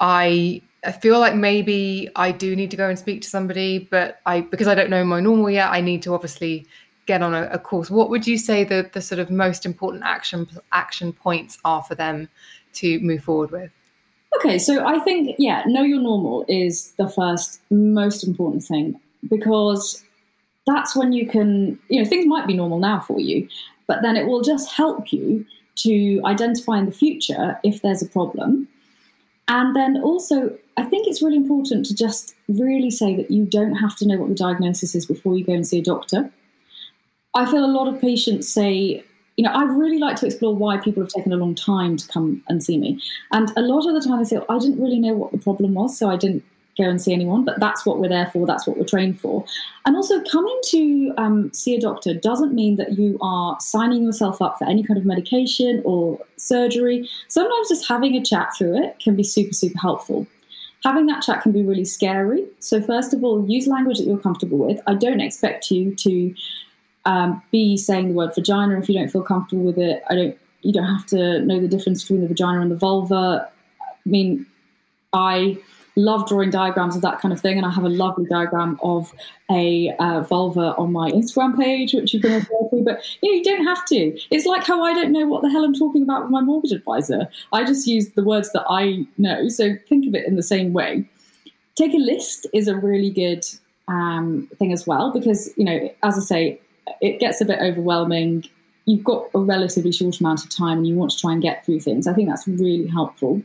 [0.00, 4.20] I I feel like maybe I do need to go and speak to somebody, but
[4.26, 6.66] I because I don't know my normal yet, I need to obviously
[7.06, 7.90] get on a, a course.
[7.90, 11.94] What would you say the the sort of most important action action points are for
[11.94, 12.28] them
[12.74, 13.70] to move forward with?
[14.38, 18.98] Okay, so I think yeah, know your normal is the first most important thing
[19.28, 20.02] because
[20.66, 23.48] that's when you can you know things might be normal now for you,
[23.86, 25.44] but then it will just help you
[25.76, 28.68] to identify in the future if there's a problem
[29.48, 33.74] and then also, I think it's really important to just really say that you don't
[33.74, 36.30] have to know what the diagnosis is before you go and see a doctor.
[37.34, 39.04] I feel a lot of patients say,
[39.36, 42.08] you know, I really like to explore why people have taken a long time to
[42.08, 43.00] come and see me.
[43.32, 45.38] And a lot of the time they say, well, I didn't really know what the
[45.38, 46.44] problem was, so I didn't
[46.80, 49.44] go and see anyone, but that's what we're there for, that's what we're trained for.
[49.86, 54.40] And also, coming to um, see a doctor doesn't mean that you are signing yourself
[54.40, 57.08] up for any kind of medication or surgery.
[57.28, 60.26] Sometimes just having a chat through it can be super, super helpful.
[60.84, 62.46] Having that chat can be really scary.
[62.58, 64.80] So, first of all, use language that you're comfortable with.
[64.86, 66.34] I don't expect you to
[67.04, 70.02] um, be saying the word vagina if you don't feel comfortable with it.
[70.08, 70.38] I don't.
[70.62, 73.50] You don't have to know the difference between the vagina and the vulva.
[73.80, 74.44] I mean,
[75.14, 75.58] I
[75.96, 77.56] love drawing diagrams of that kind of thing.
[77.56, 79.12] And I have a lovely diagram of
[79.50, 82.82] a uh, vulva on my Instagram page, which you can refer to.
[82.84, 84.18] But you know, you don't have to.
[84.30, 86.72] It's like how I don't know what the hell I'm talking about with my mortgage
[86.72, 87.28] advisor.
[87.52, 89.48] I just use the words that I know.
[89.48, 91.04] So think of it in the same way.
[91.76, 93.44] Take a list is a really good
[93.88, 96.60] um, thing as well because you know, as I say,
[97.00, 98.44] it gets a bit overwhelming.
[98.86, 101.64] You've got a relatively short amount of time and you want to try and get
[101.64, 102.06] through things.
[102.06, 103.42] I think that's really helpful.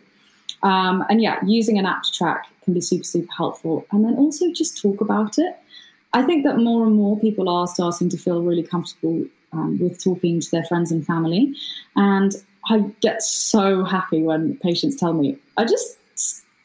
[0.64, 3.86] Um, and yeah, using an app to track can be super, super helpful.
[3.92, 5.56] And then also just talk about it.
[6.14, 10.04] I think that more and more people are starting to feel really comfortable um, with
[10.04, 11.54] talking to their friends and family.
[11.96, 12.34] And
[12.70, 15.98] I get so happy when patients tell me, I just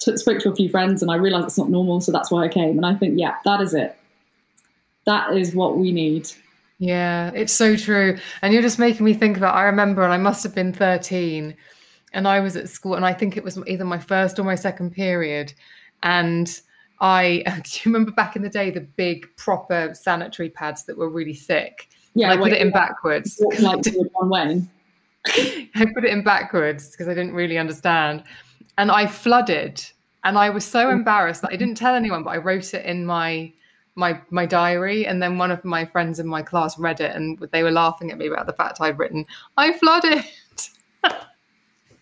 [0.01, 2.45] t- spoke to a few friends and I realized it's not normal, so that's why
[2.45, 2.77] I came.
[2.77, 3.97] And I think, yeah, that is it.
[5.05, 6.31] That is what we need.
[6.79, 8.19] Yeah, it's so true.
[8.41, 11.55] And you're just making me think about, I remember, and I must have been 13
[12.13, 14.55] and I was at school, and I think it was either my first or my
[14.55, 15.53] second period.
[16.03, 16.61] And
[17.01, 21.09] I do you remember back in the day the big proper sanitary pads that were
[21.09, 21.89] really thick?
[22.15, 23.43] Yeah, I put it in backwards.
[23.61, 24.63] Like one way.
[25.27, 28.25] I put it in backwards because I didn't really understand,
[28.79, 29.83] and I flooded.
[30.23, 33.07] And I was so embarrassed that I didn't tell anyone, but I wrote it in
[33.07, 33.53] my
[33.97, 37.39] my my diary and then one of my friends in my class read it and
[37.53, 40.25] they were laughing at me about the fact I'd written I flooded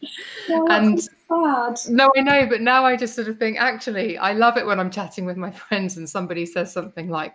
[0.49, 4.67] and no, I know, but now I just sort of think, actually, I love it
[4.67, 7.35] when I'm chatting with my friends and somebody says something like,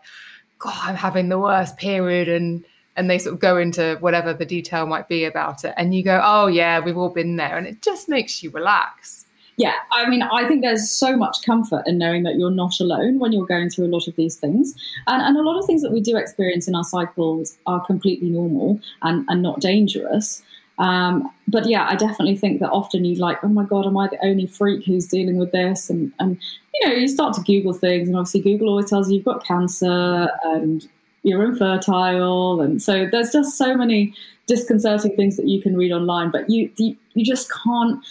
[0.59, 2.63] "God, I'm having the worst period," and
[2.95, 6.03] and they sort of go into whatever the detail might be about it, and you
[6.03, 9.23] go, "Oh yeah, we've all been there," and it just makes you relax.
[9.55, 13.19] Yeah, I mean, I think there's so much comfort in knowing that you're not alone
[13.19, 14.73] when you're going through a lot of these things.
[15.05, 18.29] And, and a lot of things that we do experience in our cycles are completely
[18.29, 20.41] normal and, and not dangerous.
[20.79, 24.07] Um, but yeah, I definitely think that often you like, oh my god, am I
[24.07, 25.89] the only freak who's dealing with this?
[25.89, 26.37] And and
[26.73, 29.45] you know, you start to Google things, and obviously Google always tells you you've got
[29.45, 30.87] cancer and
[31.23, 34.13] you're infertile, and so there's just so many
[34.47, 38.03] disconcerting things that you can read online, but you you, you just can't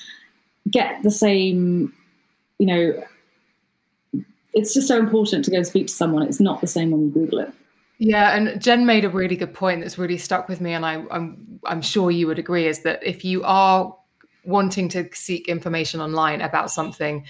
[0.70, 1.92] get the same,
[2.58, 3.02] you know.
[4.54, 6.22] It's just so important to go speak to someone.
[6.24, 7.52] It's not the same when you Google it.
[8.04, 11.04] Yeah, and Jen made a really good point that's really stuck with me, and I,
[11.12, 13.96] I'm I'm sure you would agree is that if you are
[14.44, 17.24] wanting to seek information online about something,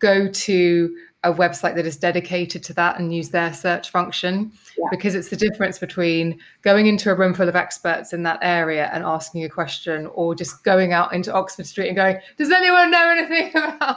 [0.00, 4.84] go to a website that is dedicated to that and use their search function yeah.
[4.90, 8.90] because it's the difference between going into a room full of experts in that area
[8.92, 12.90] and asking a question or just going out into Oxford Street and going, Does anyone
[12.90, 13.96] know anything about?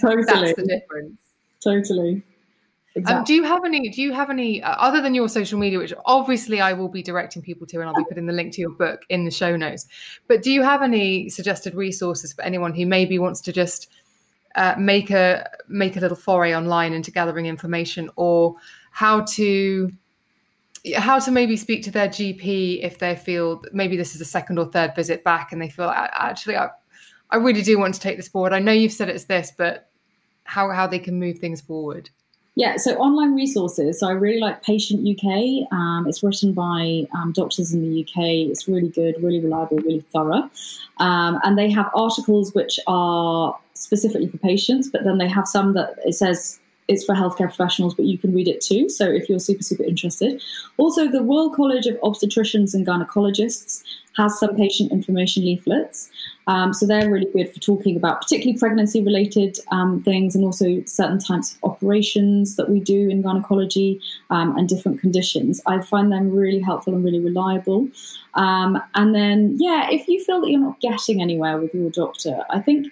[0.00, 0.24] Totally.
[0.24, 1.20] That's the difference.
[1.62, 2.22] Totally
[2.98, 3.18] exactly.
[3.18, 3.88] Um, do you have any?
[3.88, 7.02] Do you have any uh, other than your social media, which obviously I will be
[7.02, 9.56] directing people to, and I'll be putting the link to your book in the show
[9.56, 9.86] notes.
[10.26, 13.90] But do you have any suggested resources for anyone who maybe wants to just
[14.54, 18.56] uh, make a make a little foray online into gathering information, or
[18.90, 19.92] how to
[20.96, 24.58] how to maybe speak to their GP if they feel maybe this is a second
[24.58, 26.68] or third visit back, and they feel actually I,
[27.30, 28.52] I really do want to take this forward.
[28.52, 29.90] I know you've said it's this, but
[30.44, 32.10] how how they can move things forward.
[32.58, 34.00] Yeah, so online resources.
[34.00, 35.72] So I really like Patient UK.
[35.72, 38.50] Um, it's written by um, doctors in the UK.
[38.50, 40.50] It's really good, really reliable, really thorough.
[40.98, 45.74] Um, and they have articles which are specifically for patients, but then they have some
[45.74, 46.58] that it says
[46.88, 48.88] it's for healthcare professionals, but you can read it too.
[48.88, 50.42] So if you're super, super interested.
[50.78, 53.84] Also, the Royal College of Obstetricians and Gynecologists
[54.16, 56.10] has some patient information leaflets.
[56.48, 60.82] Um, so they're really good for talking about particularly pregnancy related um, things and also
[60.86, 65.60] certain types of operations that we do in gynecology um, and different conditions.
[65.66, 67.88] I find them really helpful and really reliable.
[68.34, 72.44] Um, and then, yeah, if you feel that you're not getting anywhere with your doctor,
[72.50, 72.88] I think.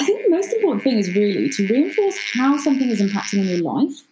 [0.00, 3.48] I think the most important thing is really to reinforce how something is impacting on
[3.48, 4.02] your life.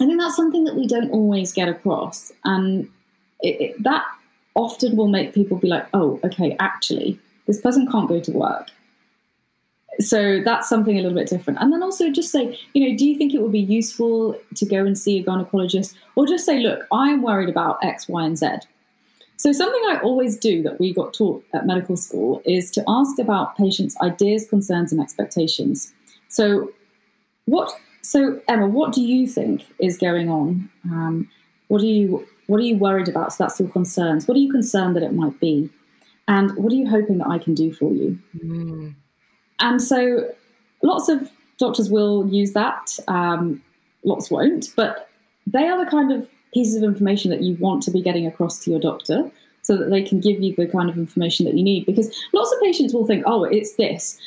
[0.00, 2.88] I think that's something that we don't always get across, and
[3.40, 4.04] it, it, that
[4.54, 8.68] often will make people be like, oh, okay, actually, this person can't go to work.
[9.98, 11.58] So that's something a little bit different.
[11.60, 14.66] And then also just say, you know, do you think it would be useful to
[14.66, 15.94] go and see a gynecologist?
[16.16, 18.46] Or just say, look, I'm worried about X, Y, and Z.
[19.36, 23.18] So something I always do that we got taught at medical school is to ask
[23.18, 25.92] about patients' ideas, concerns, and expectations.
[26.28, 26.72] So
[27.44, 27.70] what
[28.02, 30.70] so Emma, what do you think is going on?
[30.84, 31.28] Um,
[31.68, 33.32] what do you what are you worried about?
[33.32, 34.26] So that's your concerns.
[34.26, 35.68] What are you concerned that it might be?
[36.28, 38.18] And what are you hoping that I can do for you?
[38.38, 38.94] Mm.
[39.60, 40.28] And so
[40.82, 43.62] lots of doctors will use that, um,
[44.04, 45.08] lots won't, but
[45.46, 48.58] they are the kind of pieces of information that you want to be getting across
[48.60, 49.30] to your doctor
[49.60, 51.84] so that they can give you the kind of information that you need.
[51.84, 54.18] Because lots of patients will think, oh, it's this.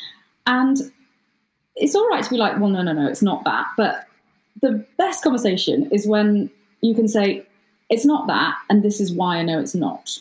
[0.46, 0.78] And
[1.76, 3.66] it's all right to be like, well, no, no, no, it's not that.
[3.76, 4.06] But
[4.62, 6.52] the best conversation is when
[6.82, 7.48] you can say,
[7.90, 10.20] it's not that, and this is why I know it's not.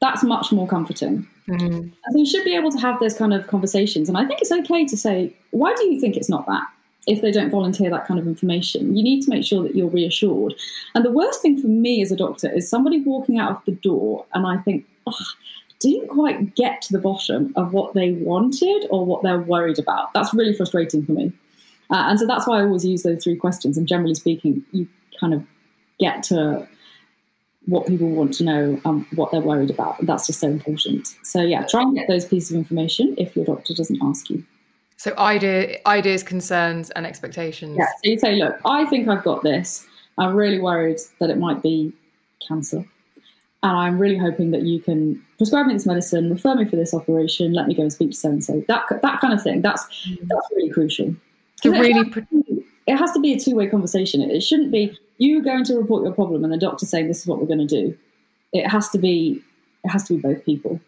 [0.00, 1.26] That's much more comforting.
[1.48, 1.88] Mm-hmm.
[2.10, 4.08] so you should be able to have those kind of conversations.
[4.08, 6.62] And I think it's okay to say, why do you think it's not that?
[7.06, 9.88] If they don't volunteer that kind of information, you need to make sure that you're
[9.88, 10.54] reassured.
[10.94, 13.72] And the worst thing for me as a doctor is somebody walking out of the
[13.72, 15.16] door and I think, oh,
[15.80, 20.12] didn't quite get to the bottom of what they wanted or what they're worried about.
[20.12, 21.32] That's really frustrating for me.
[21.90, 23.78] Uh, and so that's why I always use those three questions.
[23.78, 24.88] And generally speaking, you
[25.18, 25.44] kind of
[25.98, 26.68] get to
[27.66, 30.04] what people want to know and what they're worried about.
[30.04, 31.14] That's just so important.
[31.22, 34.44] So yeah, try and get those pieces of information if your doctor doesn't ask you.
[34.98, 37.76] So idea, ideas, concerns, and expectations.
[37.78, 37.86] Yeah.
[37.86, 39.86] So you say, look, I think I've got this.
[40.18, 41.92] I'm really worried that it might be
[42.46, 42.84] cancer.
[43.62, 46.92] And I'm really hoping that you can prescribe me this medicine, refer me for this
[46.92, 48.62] operation, let me go and speak to so and so.
[48.66, 49.62] That that kind of thing.
[49.62, 50.18] That's mm.
[50.28, 51.14] that's really crucial.
[51.62, 52.12] To really,
[52.86, 54.20] it has to be a two way conversation.
[54.22, 57.26] It shouldn't be you going to report your problem and the doctor saying this is
[57.26, 57.96] what we're going to do.
[58.52, 59.42] It has to be
[59.84, 60.80] it has to be both people.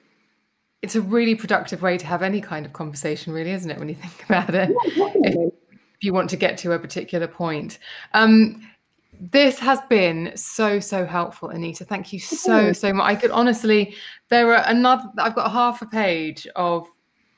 [0.82, 3.78] It's a really productive way to have any kind of conversation, really, isn't it?
[3.78, 5.52] When you think about it, yeah, if,
[6.00, 7.78] you want to get to a particular point.
[8.14, 8.66] Um,
[9.20, 13.94] this has been so so helpful anita thank you so so much i could honestly
[14.30, 16.88] there are another i've got half a page of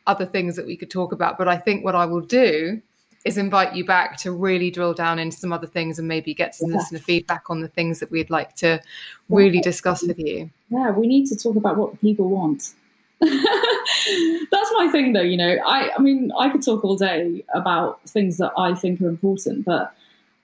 [0.06, 2.80] other things that we could talk about but i think what i will do
[3.24, 6.54] is invite you back to really drill down into some other things and maybe get
[6.54, 6.76] some yeah.
[6.76, 8.80] listener feedback on the things that we'd like to
[9.28, 10.50] really discuss with you.
[10.70, 12.74] Yeah, we need to talk about what people want.
[14.50, 15.22] That's my thing, though.
[15.22, 19.00] You know, I, I mean, I could talk all day about things that I think
[19.00, 19.94] are important, but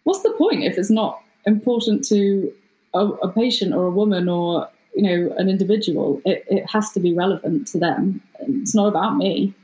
[0.05, 2.53] what's the point if it's not important to
[2.95, 6.23] a, a patient or a woman or you know an individual?
[6.25, 8.23] It, it has to be relevant to them.
[8.41, 9.55] It's not about me.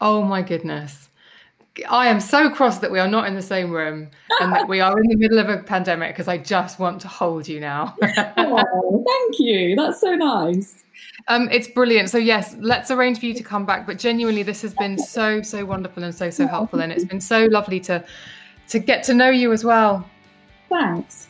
[0.00, 1.10] Oh my goodness.
[1.88, 4.08] I am so cross that we are not in the same room
[4.40, 7.08] and that we are in the middle of a pandemic because I just want to
[7.08, 7.94] hold you now.
[8.02, 9.76] oh, thank you.
[9.76, 10.84] That's so nice.
[11.28, 12.10] Um, it's brilliant.
[12.10, 13.86] So yes, let's arrange for you to come back.
[13.86, 17.20] But genuinely, this has been so so wonderful and so so helpful, and it's been
[17.20, 18.04] so lovely to
[18.68, 20.08] to get to know you as well.
[20.68, 21.28] Thanks.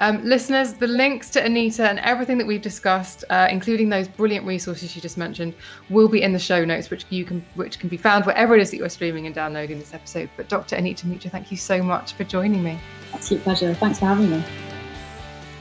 [0.00, 4.46] Um, listeners, the links to Anita and everything that we've discussed, uh, including those brilliant
[4.46, 5.54] resources you just mentioned,
[5.90, 8.62] will be in the show notes, which you can which can be found wherever it
[8.62, 10.30] is that you're streaming and downloading this episode.
[10.36, 10.76] But Dr.
[10.76, 12.80] Anita Mitra, thank you so much for joining me.
[13.12, 13.74] Absolute pleasure.
[13.74, 14.42] Thanks for having me.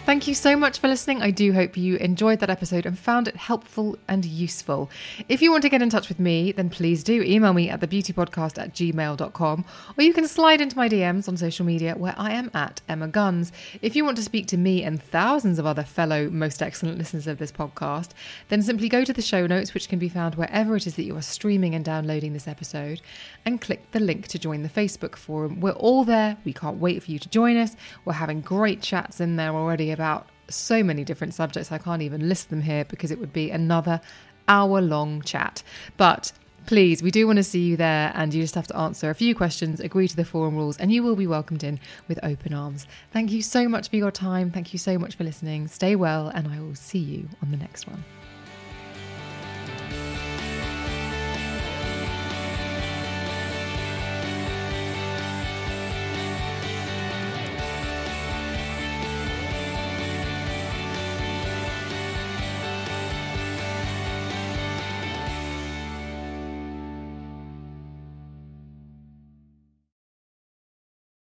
[0.10, 1.22] Thank you so much for listening.
[1.22, 4.90] I do hope you enjoyed that episode and found it helpful and useful.
[5.28, 7.80] If you want to get in touch with me, then please do email me at
[7.80, 9.66] thebeautypodcast at gmail.com
[9.96, 13.08] or you can slide into my DMs on social media where I am at Emma
[13.08, 13.52] Guns.
[13.84, 17.28] If you want to speak to me and thousands of other fellow most excellent listeners
[17.28, 18.10] of this podcast,
[18.48, 21.04] then simply go to the show notes, which can be found wherever it is that
[21.04, 23.00] you are streaming and downloading this episode,
[23.46, 25.60] and click the link to join the Facebook forum.
[25.60, 26.38] We're all there.
[26.46, 27.76] We can't wait for you to join us.
[28.06, 31.74] We're having great chats in there already about so many different subjects.
[31.74, 34.00] I can't even list them here because it would be another
[34.48, 35.62] hour long chat.
[35.98, 36.32] But
[36.66, 39.16] please, we do want to see you there, and you just have to answer a
[39.16, 42.54] few questions, agree to the forum rules, and you will be welcomed in with open
[42.54, 42.88] arms.
[43.12, 44.52] Thank you so much for your time.
[44.52, 45.68] Thank you so much for listening.
[45.68, 48.04] Stay well, and I will see you on the next one.